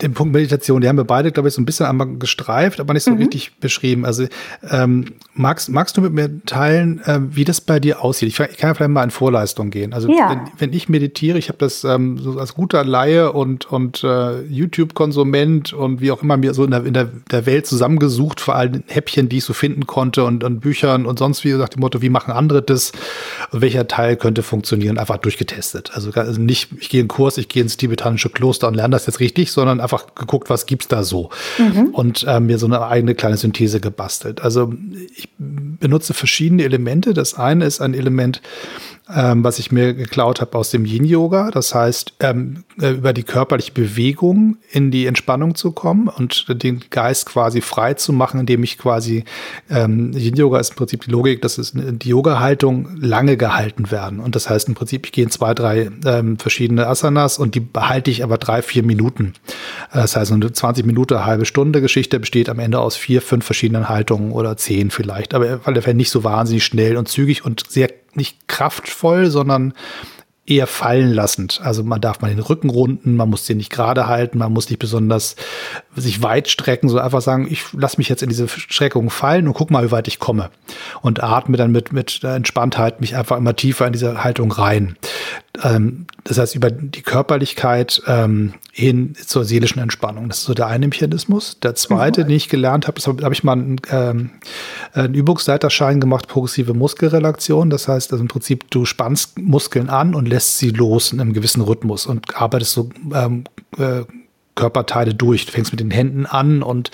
[0.01, 2.93] Den Punkt Meditation, die haben wir beide, glaube ich, so ein bisschen einmal gestreift, aber
[2.93, 3.19] nicht so mhm.
[3.19, 4.05] richtig beschrieben.
[4.05, 4.25] Also
[4.69, 8.27] ähm, magst, magst du mit mir teilen, äh, wie das bei dir aussieht?
[8.27, 9.93] Ich, ich, kann ja vielleicht mal in Vorleistung gehen.
[9.93, 10.32] Also ja.
[10.32, 14.41] wenn, wenn, ich meditiere, ich habe das ähm, so als guter Laie und, und äh,
[14.41, 18.55] YouTube-Konsument und wie auch immer mir so in der, in der, der Welt zusammengesucht, vor
[18.55, 21.80] allem Häppchen, die ich so finden konnte und, und Büchern und sonst wie, nach dem
[21.80, 22.91] Motto, wie machen andere das?
[23.51, 24.97] Und welcher Teil könnte funktionieren?
[24.97, 25.91] Einfach durchgetestet.
[25.93, 29.05] Also, also nicht, ich gehe in Kurs, ich gehe ins tibetanische Kloster und lerne das
[29.05, 31.89] jetzt richtig, sondern sondern einfach geguckt, was gibt's da so mhm.
[31.93, 34.41] und äh, mir so eine eigene kleine Synthese gebastelt.
[34.41, 34.74] Also
[35.15, 37.13] ich benutze verschiedene Elemente.
[37.13, 38.41] Das eine ist ein Element,
[39.14, 41.51] ähm, was ich mir geklaut habe aus dem Yin-Yoga.
[41.51, 46.82] Das heißt, ähm, äh, über die körperliche Bewegung in die Entspannung zu kommen und den
[46.89, 49.24] Geist quasi frei zu machen, indem ich quasi,
[49.70, 54.20] ähm, Yin-Yoga ist im Prinzip die Logik, dass es die Yoga-Haltung lange gehalten werden.
[54.20, 57.60] Und das heißt im Prinzip, ich gehe in zwei, drei ähm, verschiedene Asanas und die
[57.60, 59.34] behalte ich aber drei, vier Minuten.
[59.91, 63.45] Das heißt, eine 20 Minuten, eine halbe Stunde Geschichte besteht am Ende aus vier, fünf
[63.45, 65.34] verschiedenen Haltungen oder zehn vielleicht.
[65.34, 68.98] Aber weil der nicht so wahnsinnig schnell und zügig und sehr nicht kraftvoll,
[69.29, 69.73] sondern
[70.49, 71.61] eher fallen lassend.
[71.63, 74.69] Also man darf mal den Rücken runden, man muss den nicht gerade halten, man muss
[74.69, 75.35] nicht besonders
[75.95, 79.53] sich weit strecken, so einfach sagen, ich lasse mich jetzt in diese Streckung fallen und
[79.53, 80.49] guck mal, wie weit ich komme.
[81.01, 84.95] Und atme dann mit, mit Entspanntheit mich einfach immer tiefer in diese Haltung rein.
[85.63, 90.29] Ähm, das heißt, über die Körperlichkeit ähm, hin zur seelischen Entspannung.
[90.29, 91.59] Das ist so der eine Mechanismus.
[91.59, 92.27] Der zweite, mhm.
[92.27, 94.31] den ich gelernt habe, habe hab ich mal einen, ähm,
[94.93, 97.69] einen Übungsleiterschein gemacht, progressive Muskelrelaktion.
[97.69, 101.33] Das heißt, also im Prinzip, du spannst Muskeln an und lässt sie los in einem
[101.33, 103.43] gewissen Rhythmus und arbeitest so ähm,
[103.77, 104.03] äh,
[104.55, 105.45] Körperteile durch.
[105.45, 106.91] Du fängst mit den Händen an und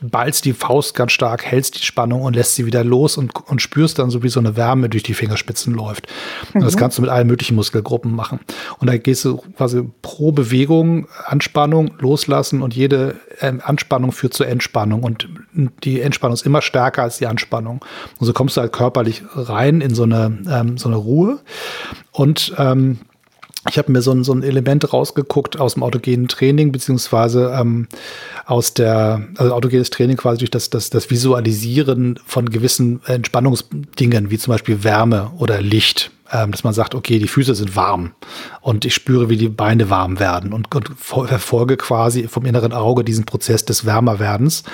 [0.00, 3.62] ballst die Faust ganz stark, hältst die Spannung und lässt sie wieder los und, und
[3.62, 6.08] spürst dann so wie so eine Wärme durch die Fingerspitzen läuft.
[6.52, 6.60] Mhm.
[6.60, 8.40] Das kannst du mit allen möglichen Muskelgruppen machen.
[8.78, 14.48] Und da gehst du quasi pro Bewegung Anspannung loslassen und jede ähm, Anspannung führt zur
[14.48, 15.28] Entspannung und
[15.84, 17.84] die Entspannung ist immer stärker als die Anspannung.
[18.18, 21.40] Und so kommst du halt körperlich rein in so eine, ähm, so eine Ruhe
[22.12, 22.98] und ähm,
[23.68, 27.88] ich habe mir so ein, so ein Element rausgeguckt aus dem autogenen Training, beziehungsweise ähm,
[28.44, 34.38] aus der, also autogenes Training quasi durch das, das, das Visualisieren von gewissen Entspannungsdingen, wie
[34.38, 36.10] zum Beispiel Wärme oder Licht.
[36.32, 38.12] Ähm, dass man sagt, okay, die Füße sind warm
[38.60, 43.04] und ich spüre, wie die Beine warm werden und, und verfolge quasi vom inneren Auge
[43.04, 44.64] diesen Prozess des Wärmerwerdens,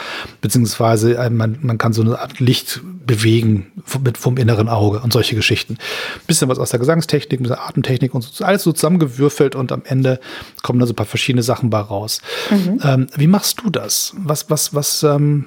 [0.41, 5.13] beziehungsweise äh, man, man kann so eine Art Licht bewegen vom, vom inneren Auge und
[5.13, 5.79] solche Geschichten.
[6.27, 9.83] bisschen was aus der Gesangstechnik, mit der Atemtechnik und so, alles so zusammengewürfelt und am
[9.85, 10.21] Ende
[10.63, 12.21] kommen da so ein paar verschiedene Sachen bei raus.
[12.51, 12.81] Mhm.
[12.83, 14.15] Ähm, wie machst du das?
[14.17, 15.47] Was, was, was, ähm,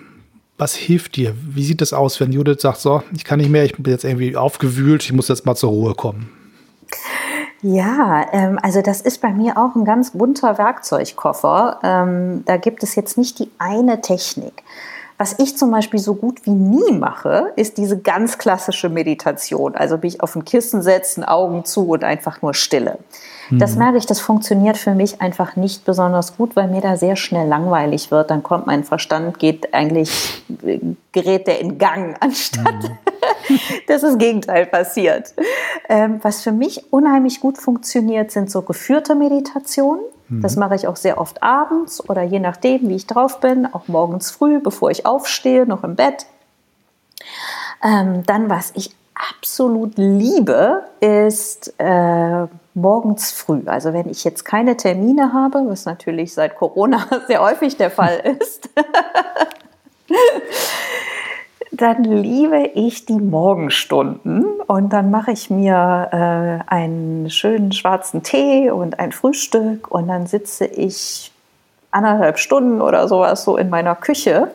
[0.58, 1.36] was hilft dir?
[1.42, 4.06] Wie sieht es aus, wenn Judith sagt, so, ich kann nicht mehr, ich bin jetzt
[4.06, 6.30] irgendwie aufgewühlt, ich muss jetzt mal zur Ruhe kommen?
[7.62, 11.80] Ja, ähm, also das ist bei mir auch ein ganz bunter Werkzeugkoffer.
[11.84, 14.64] Ähm, da gibt es jetzt nicht die eine Technik.
[15.18, 19.74] Was ich zum Beispiel so gut wie nie mache, ist diese ganz klassische Meditation.
[19.76, 22.98] Also mich auf ein Kissen setzen, Augen zu und einfach nur Stille.
[23.52, 23.80] Das mhm.
[23.80, 27.48] merke ich, das funktioniert für mich einfach nicht besonders gut, weil mir da sehr schnell
[27.48, 28.30] langweilig wird.
[28.30, 30.44] Dann kommt mein Verstand, geht eigentlich,
[31.12, 32.98] gerät der in Gang, anstatt mhm.
[33.88, 35.34] dass das Gegenteil passiert.
[35.90, 40.04] Ähm, was für mich unheimlich gut funktioniert, sind so geführte Meditationen.
[40.30, 40.62] Das mhm.
[40.62, 44.32] mache ich auch sehr oft abends oder je nachdem, wie ich drauf bin, auch morgens
[44.32, 46.26] früh, bevor ich aufstehe, noch im Bett.
[47.84, 53.62] Ähm, dann, was ich absolut liebe, ist äh, morgens früh.
[53.66, 58.38] Also wenn ich jetzt keine Termine habe, was natürlich seit Corona sehr häufig der Fall
[58.40, 58.70] ist,
[61.78, 68.70] dann liebe ich die Morgenstunden und dann mache ich mir äh, einen schönen schwarzen Tee
[68.70, 71.32] und ein Frühstück und dann sitze ich
[71.92, 74.52] anderthalb Stunden oder sowas so in meiner Küche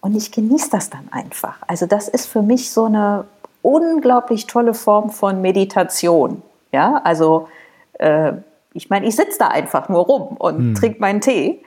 [0.00, 1.56] und ich genieße das dann einfach.
[1.66, 3.24] Also das ist für mich so eine
[3.62, 6.42] unglaublich tolle Form von Meditation.
[6.72, 7.48] Ja, also
[7.94, 8.32] äh,
[8.72, 10.74] ich meine, ich sitze da einfach nur rum und hm.
[10.74, 11.62] trinke meinen Tee,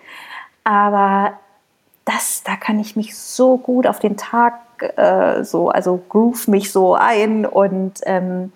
[0.64, 1.34] aber
[2.06, 4.60] das, da kann ich mich so gut auf den Tag
[4.96, 8.52] äh, so, also groove mich so ein und ähm,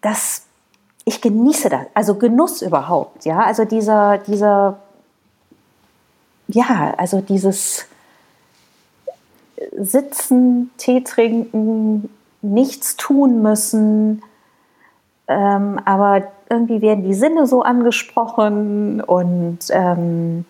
[0.00, 0.42] das,
[1.04, 4.78] ich genieße das, also Genuss überhaupt, ja, also dieser, dieser,
[6.48, 7.86] ja, also dieses
[9.78, 12.10] Sitzen, Tee trinken,
[12.42, 14.22] nichts tun müssen,
[15.28, 20.44] ähm, aber irgendwie werden die Sinne so angesprochen und ähm,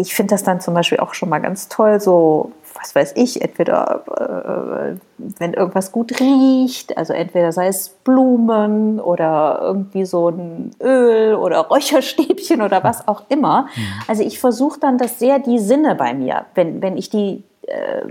[0.00, 3.42] ich finde das dann zum Beispiel auch schon mal ganz toll, so, was weiß ich,
[3.42, 10.72] entweder, äh, wenn irgendwas gut riecht, also entweder sei es Blumen oder irgendwie so ein
[10.80, 13.62] Öl oder Räucherstäbchen oder was auch immer.
[13.62, 13.82] Mhm.
[14.08, 18.02] Also ich versuche dann das sehr die Sinne bei mir, wenn, wenn ich die, äh,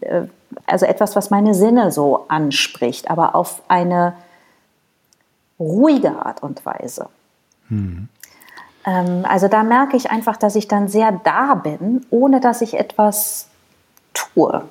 [0.00, 0.26] äh
[0.66, 4.14] also etwas, was meine Sinne so anspricht, aber auf eine
[5.58, 7.08] ruhige Art und Weise.
[7.68, 8.08] Mhm.
[8.86, 12.74] Ähm, also da merke ich einfach, dass ich dann sehr da bin, ohne dass ich
[12.74, 13.48] etwas
[14.12, 14.62] tue.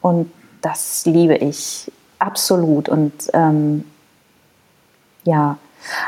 [0.00, 0.30] Und
[0.62, 2.88] das liebe ich absolut.
[2.88, 3.84] Und ähm,
[5.24, 5.58] ja,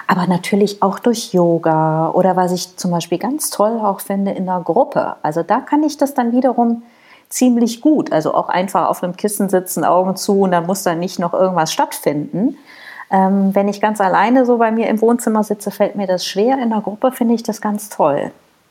[0.07, 4.47] aber natürlich auch durch Yoga oder was ich zum Beispiel ganz toll auch finde in
[4.47, 5.17] der Gruppe.
[5.23, 6.83] Also da kann ich das dann wiederum
[7.29, 8.13] ziemlich gut.
[8.13, 11.35] Also auch einfach auf einem Kissen sitzen, Augen zu und dann muss dann nicht noch
[11.35, 12.57] irgendwas stattfinden.
[13.11, 16.59] Ähm, wenn ich ganz alleine so bei mir im Wohnzimmer sitze, fällt mir das schwer.
[16.63, 18.31] In der Gruppe finde ich das ganz toll.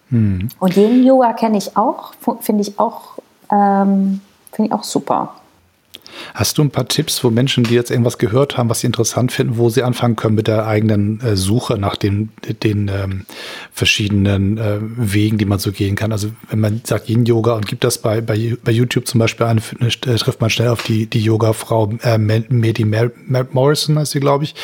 [0.10, 0.50] Mhm.
[0.60, 3.18] Und Yin Yoga kenne ich auch, finde ich auch,
[3.52, 4.22] ähm,
[4.52, 5.34] finde ich auch super.
[6.34, 9.32] Hast du ein paar Tipps, wo Menschen, die jetzt irgendwas gehört haben, was sie interessant
[9.32, 12.30] finden, wo sie anfangen können mit der eigenen äh, Suche nach den,
[12.64, 13.26] den ähm,
[13.72, 16.12] verschiedenen äh, Wegen, die man so gehen kann?
[16.12, 19.62] Also wenn man sagt Yin-Yoga und gibt das bei, bei, bei YouTube zum Beispiel ein,
[19.80, 24.56] äh, trifft man schnell auf die, die Yoga-Frau äh, Medi Morrison, heißt sie, glaube ich.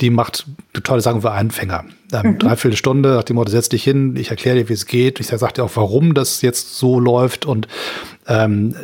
[0.00, 0.46] Die macht
[0.84, 1.84] tolle Sachen für Anfänger.
[2.12, 2.38] Ähm, mhm.
[2.38, 5.20] Dreiviertel Stunde nach dem Motto, setz dich hin, ich erkläre dir, wie es geht.
[5.20, 7.68] Ich sage dir auch, warum das jetzt so läuft und
[8.26, 8.74] ähm,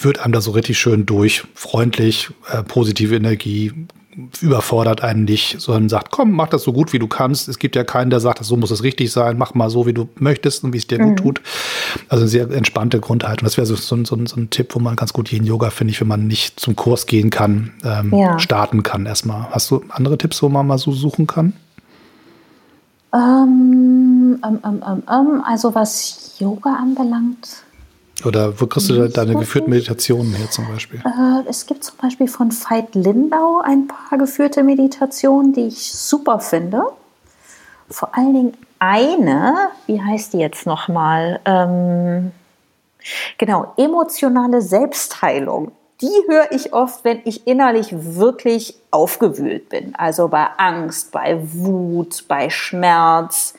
[0.00, 3.70] führt einem da so richtig schön durch, freundlich, äh, positive Energie,
[4.40, 7.48] überfordert einen nicht, sondern sagt, komm, mach das so gut wie du kannst.
[7.48, 9.92] Es gibt ja keinen, der sagt, so muss es richtig sein, mach mal so, wie
[9.92, 11.10] du möchtest und wie es dir mhm.
[11.10, 11.42] gut tut.
[12.08, 13.44] Also eine sehr entspannte Grundhaltung.
[13.44, 16.00] Das wäre so, so, so, ein Tipp, wo man ganz gut jeden Yoga, finde ich,
[16.00, 18.38] wenn man nicht zum Kurs gehen kann, ähm, ja.
[18.38, 19.50] starten kann erstmal.
[19.50, 21.52] Hast du andere Tipps, wo man mal so suchen kann?
[23.12, 27.64] Ähm, ähm, ähm, ähm also was Yoga anbelangt,
[28.24, 31.00] oder wo kriegst du deine geführten Meditationen her zum Beispiel?
[31.00, 36.40] Äh, es gibt zum Beispiel von Veit Lindau ein paar geführte Meditationen, die ich super
[36.40, 36.82] finde.
[37.90, 41.40] Vor allen Dingen eine, wie heißt die jetzt nochmal?
[41.44, 42.32] Ähm,
[43.38, 45.72] genau, emotionale Selbstheilung.
[46.00, 49.94] Die höre ich oft, wenn ich innerlich wirklich aufgewühlt bin.
[49.96, 53.54] Also bei Angst, bei Wut, bei Schmerz.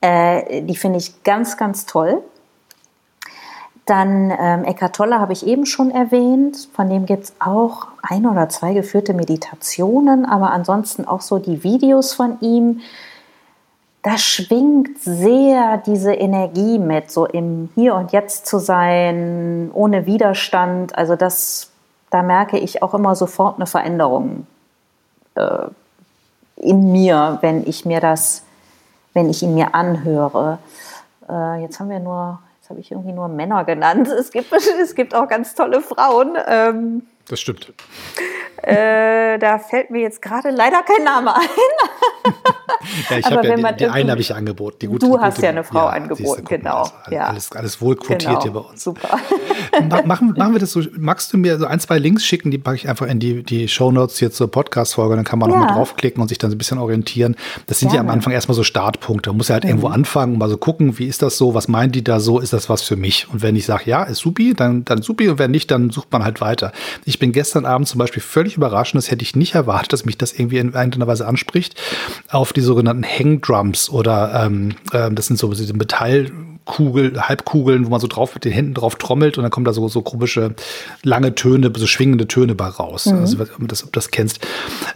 [0.00, 2.22] Äh, die finde ich ganz, ganz toll.
[3.86, 6.68] Dann ähm, Eckart Tolle habe ich eben schon erwähnt.
[6.72, 11.62] Von dem gibt es auch ein oder zwei geführte Meditationen, aber ansonsten auch so die
[11.62, 12.80] Videos von ihm.
[14.02, 20.96] Da schwingt sehr diese Energie mit, so im Hier und Jetzt zu sein, ohne Widerstand.
[20.96, 21.70] Also das,
[22.10, 24.46] da merke ich auch immer sofort eine Veränderung
[25.34, 25.66] äh,
[26.56, 28.44] in mir, wenn ich mir das,
[29.12, 30.58] wenn ich ihn mir anhöre.
[31.28, 34.08] Äh, jetzt haben wir nur Jetzt habe ich irgendwie nur Männer genannt.
[34.08, 34.50] Es gibt,
[34.80, 36.34] es gibt auch ganz tolle Frauen.
[36.46, 37.74] Ähm, das stimmt.
[38.62, 41.42] Äh, da fällt mir jetzt gerade leider kein Name ein.
[43.10, 44.78] ja, ich habe ja, die, die eine habe ich angeboten.
[44.82, 46.82] Die gute, du hast gute, ja eine Frau ja, angeboten, genau.
[46.82, 47.26] Also, ja.
[47.26, 48.42] alles, alles wohl quotiert genau.
[48.42, 48.84] hier bei uns.
[48.84, 49.18] Super.
[50.04, 52.76] machen, machen wir das so, magst du mir so ein, zwei Links schicken, die packe
[52.76, 55.58] ich einfach in die, die Shownotes hier zur Podcast-Folge, dann kann man ja.
[55.58, 57.36] nochmal draufklicken und sich dann so ein bisschen orientieren.
[57.66, 59.30] Das sind ja am Anfang erstmal so Startpunkte.
[59.30, 59.70] Man muss ja halt mhm.
[59.70, 62.38] irgendwo anfangen und mal so gucken, wie ist das so, was meinen die da so,
[62.38, 63.28] ist das was für mich?
[63.32, 66.12] Und wenn ich sage, ja, ist supi, dann, dann supi und wenn nicht, dann sucht
[66.12, 66.72] man halt weiter.
[67.04, 70.18] Ich bin gestern Abend zum Beispiel völlig überrascht, das hätte ich nicht erwartet, dass mich
[70.18, 71.80] das irgendwie in irgendeiner Weise anspricht,
[72.30, 76.30] auf die sogenannten Hangdrums oder ähm, äh, das sind so diese Metall
[76.64, 79.72] Kugel, Halbkugeln, wo man so drauf mit den Händen drauf trommelt und dann kommen da
[79.72, 80.54] so, so komische
[81.02, 83.06] lange Töne, so schwingende Töne bei raus.
[83.06, 83.18] Mhm.
[83.18, 84.38] Also, ob du das, ob das kennst.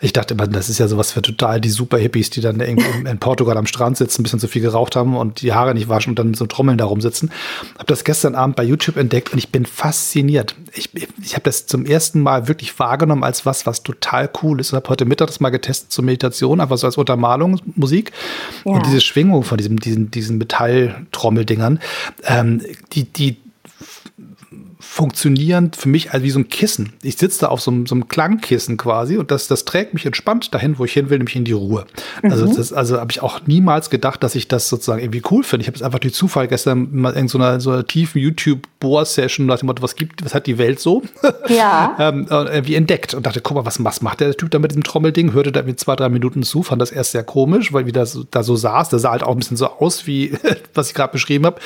[0.00, 3.08] Ich dachte immer, das ist ja sowas für total die super Hippies, die dann irgendwie
[3.08, 5.88] in Portugal am Strand sitzen, ein bisschen zu viel geraucht haben und die Haare nicht
[5.88, 7.30] waschen und dann so Trommeln da rumsitzen.
[7.78, 10.54] Hab das gestern Abend bei YouTube entdeckt und ich bin fasziniert.
[10.72, 10.90] Ich,
[11.22, 14.76] ich habe das zum ersten Mal wirklich wahrgenommen als was, was total cool ist und
[14.76, 18.12] habe heute Mittag das mal getestet zur Meditation, einfach so als Untermalung, Musik.
[18.64, 18.72] Ja.
[18.72, 21.80] Und diese Schwingung von diesem, diesen, diesen Metalltrommelding Dingern,
[22.24, 23.36] ähm, die, die
[24.98, 26.92] funktionieren für mich also wie so ein Kissen.
[27.04, 30.04] Ich sitze da auf so einem, so einem Klangkissen quasi und das, das trägt mich
[30.04, 31.86] entspannt dahin, wo ich hin will, nämlich in die Ruhe.
[32.24, 32.56] Also mhm.
[32.58, 35.62] Also, also habe ich auch niemals gedacht, dass ich das sozusagen irgendwie cool finde.
[35.62, 39.46] Ich habe es einfach durch Zufall gestern mal in so einer, so einer tiefen YouTube-Bohr-Session
[39.46, 41.02] nach dem Motto, was gibt, was hat die Welt so?
[41.48, 41.96] Ja.
[41.98, 44.82] ähm, irgendwie entdeckt und dachte, guck mal, was, was macht der Typ da mit diesem
[44.82, 45.32] Trommelding?
[45.32, 48.18] Hörte da mit zwei, drei Minuten zu, fand das erst sehr komisch, weil wie das
[48.30, 48.88] da so saß.
[48.90, 50.32] Der sah halt auch ein bisschen so aus, wie
[50.74, 51.60] was ich gerade beschrieben habe.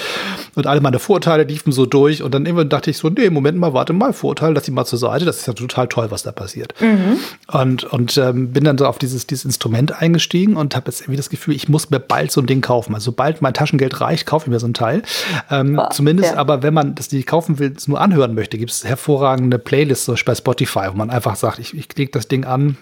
[0.54, 3.58] Und alle meine Vorurteile liefen so durch und dann irgendwann dachte ich so, nee, Moment
[3.58, 5.24] mal, warte mal, Vorurteil, lass die mal zur Seite.
[5.24, 6.74] Das ist ja total toll, was da passiert.
[6.80, 7.18] Mhm.
[7.48, 11.16] Und, und ähm, bin dann so auf dieses, dieses Instrument eingestiegen und habe jetzt irgendwie
[11.16, 12.94] das Gefühl, ich muss mir bald so ein Ding kaufen.
[12.94, 15.02] Also sobald mein Taschengeld reicht, kaufe ich mir so ein Teil.
[15.50, 16.38] Ähm, Boah, zumindest, ja.
[16.38, 20.06] aber wenn man das nicht kaufen will, es nur anhören möchte, gibt es hervorragende Playlists
[20.06, 22.76] zum Beispiel bei Spotify, wo man einfach sagt, ich, ich klicke das Ding an,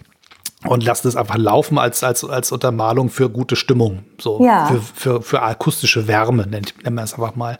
[0.67, 4.67] und lasst es einfach laufen als, als, als Untermalung für gute Stimmung, so ja.
[4.67, 7.59] für, für, für akustische Wärme, nennt, nennen wir es einfach mal.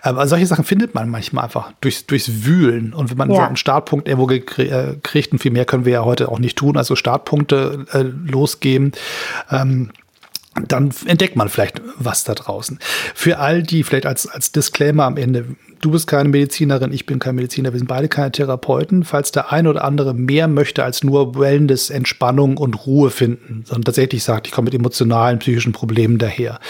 [0.00, 2.94] Aber solche Sachen findet man manchmal einfach durchs, durchs Wühlen.
[2.94, 3.46] Und wenn man ja.
[3.46, 6.78] einen Startpunkt irgendwo äh, kriegt, und viel mehr können wir ja heute auch nicht tun,
[6.78, 8.92] also Startpunkte äh, losgeben,
[9.50, 9.90] ähm,
[10.68, 12.78] dann entdeckt man vielleicht was da draußen.
[13.14, 15.46] Für all die, vielleicht als, als Disclaimer am Ende,
[15.82, 19.02] du bist keine Medizinerin, ich bin kein Mediziner, wir sind beide keine Therapeuten.
[19.02, 23.84] Falls der eine oder andere mehr möchte als nur Wellness, Entspannung und Ruhe finden, sondern
[23.84, 26.60] tatsächlich sagt, ich komme mit emotionalen, psychischen Problemen daher,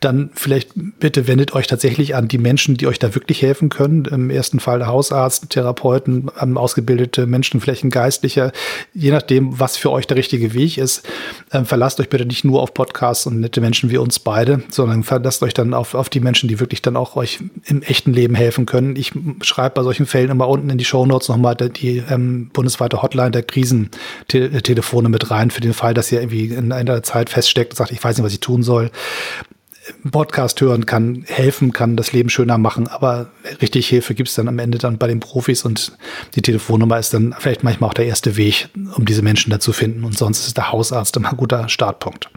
[0.00, 4.04] dann vielleicht bitte wendet euch tatsächlich an die Menschen, die euch da wirklich helfen können.
[4.04, 8.50] Im ersten Fall der Hausarzt, Therapeuten, ähm, ausgebildete Menschen, vielleicht ein Geistlicher,
[8.92, 11.06] je nachdem, was für euch der richtige Weg ist.
[11.52, 15.04] Ähm, verlasst euch bitte nicht nur auf Podcasts und nette Menschen wie uns beide, sondern
[15.04, 18.34] verlasst euch dann auf, auf die Menschen, die wirklich dann auch euch im echten Leben
[18.34, 18.96] helfen helfen können.
[18.96, 23.02] Ich schreibe bei solchen Fällen immer unten in die Shownotes nochmal die, die ähm, bundesweite
[23.02, 27.72] Hotline der Krisentelefone mit rein, für den Fall, dass ihr irgendwie in einer Zeit feststeckt
[27.72, 28.90] und sagt, ich weiß nicht, was ich tun soll.
[30.10, 33.30] Podcast hören kann helfen, kann das Leben schöner machen, aber
[33.62, 35.96] richtig Hilfe gibt es dann am Ende dann bei den Profis und
[36.34, 39.72] die Telefonnummer ist dann vielleicht manchmal auch der erste Weg, um diese Menschen da zu
[39.72, 42.30] finden und sonst ist der Hausarzt immer ein guter Startpunkt.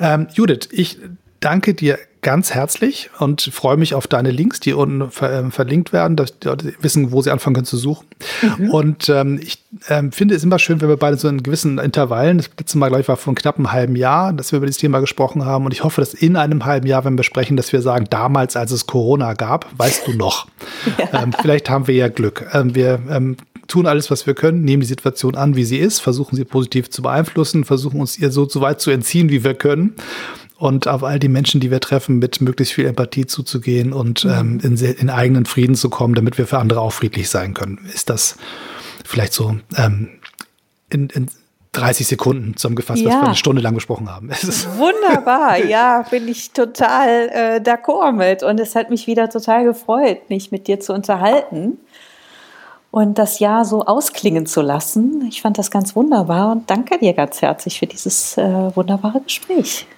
[0.00, 0.98] Ähm, Judith, ich
[1.42, 5.92] danke dir ganz herzlich und freue mich auf deine Links, die unten ver äh, verlinkt
[5.92, 8.06] werden, dass die Leute wissen, wo sie anfangen können zu suchen.
[8.58, 8.70] Mhm.
[8.70, 12.38] Und ähm, ich ähm, finde es immer schön, wenn wir beide so in gewissen Intervallen,
[12.38, 14.80] das letzte Mal, glaube ich, war vor knapp einem halben Jahr, dass wir über dieses
[14.80, 15.64] Thema gesprochen haben.
[15.64, 18.54] Und ich hoffe, dass in einem halben Jahr, wenn wir sprechen, dass wir sagen, damals,
[18.54, 20.46] als es Corona gab, weißt du noch.
[20.98, 21.22] Ja.
[21.22, 22.46] Ähm, vielleicht haben wir ja Glück.
[22.52, 23.36] Ähm, wir ähm,
[23.66, 26.90] tun alles, was wir können, nehmen die Situation an, wie sie ist, versuchen sie positiv
[26.90, 29.94] zu beeinflussen, versuchen uns ihr so, so weit zu entziehen, wie wir können
[30.62, 34.30] und auf all die Menschen, die wir treffen, mit möglichst viel Empathie zuzugehen und mhm.
[34.30, 37.80] ähm, in, in, eigenen Frieden zu kommen, damit wir für andere auch friedlich sein können.
[37.92, 38.36] Ist das
[39.04, 40.20] vielleicht so ähm,
[40.88, 41.28] in, in
[41.72, 43.08] 30 Sekunden zusammengefasst, ja.
[43.08, 44.30] was wir eine Stunde lang besprochen haben.
[44.76, 48.44] Wunderbar, ja, bin ich total äh, d'accord mit.
[48.44, 51.80] Und es hat mich wieder total gefreut, mich mit dir zu unterhalten
[52.92, 55.26] und das Jahr so ausklingen zu lassen.
[55.28, 59.88] Ich fand das ganz wunderbar und danke dir ganz herzlich für dieses äh, wunderbare Gespräch.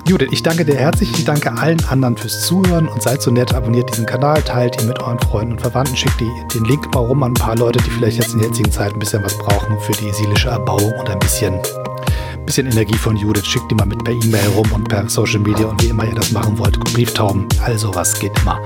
[0.09, 1.11] Judith, ich danke dir herzlich.
[1.11, 4.89] Ich danke allen anderen fürs Zuhören und seid so nett, abonniert diesen Kanal, teilt ihn
[4.89, 7.83] mit euren Freunden und Verwandten, schickt die, den Link mal rum an ein paar Leute,
[7.83, 10.95] die vielleicht jetzt in der jetzigen Zeit ein bisschen was brauchen für die seelische Erbauung
[10.99, 11.61] und ein bisschen
[12.47, 13.45] bisschen Energie von Judith.
[13.45, 16.15] Schickt die mal mit per E-Mail rum und per Social Media und wie immer ihr
[16.15, 16.79] das machen wollt.
[16.95, 18.59] Brieftauben, all sowas geht immer.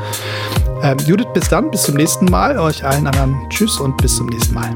[0.82, 2.58] Ähm, Judith, bis dann, bis zum nächsten Mal.
[2.58, 4.74] Euch allen anderen Tschüss und bis zum nächsten Mal.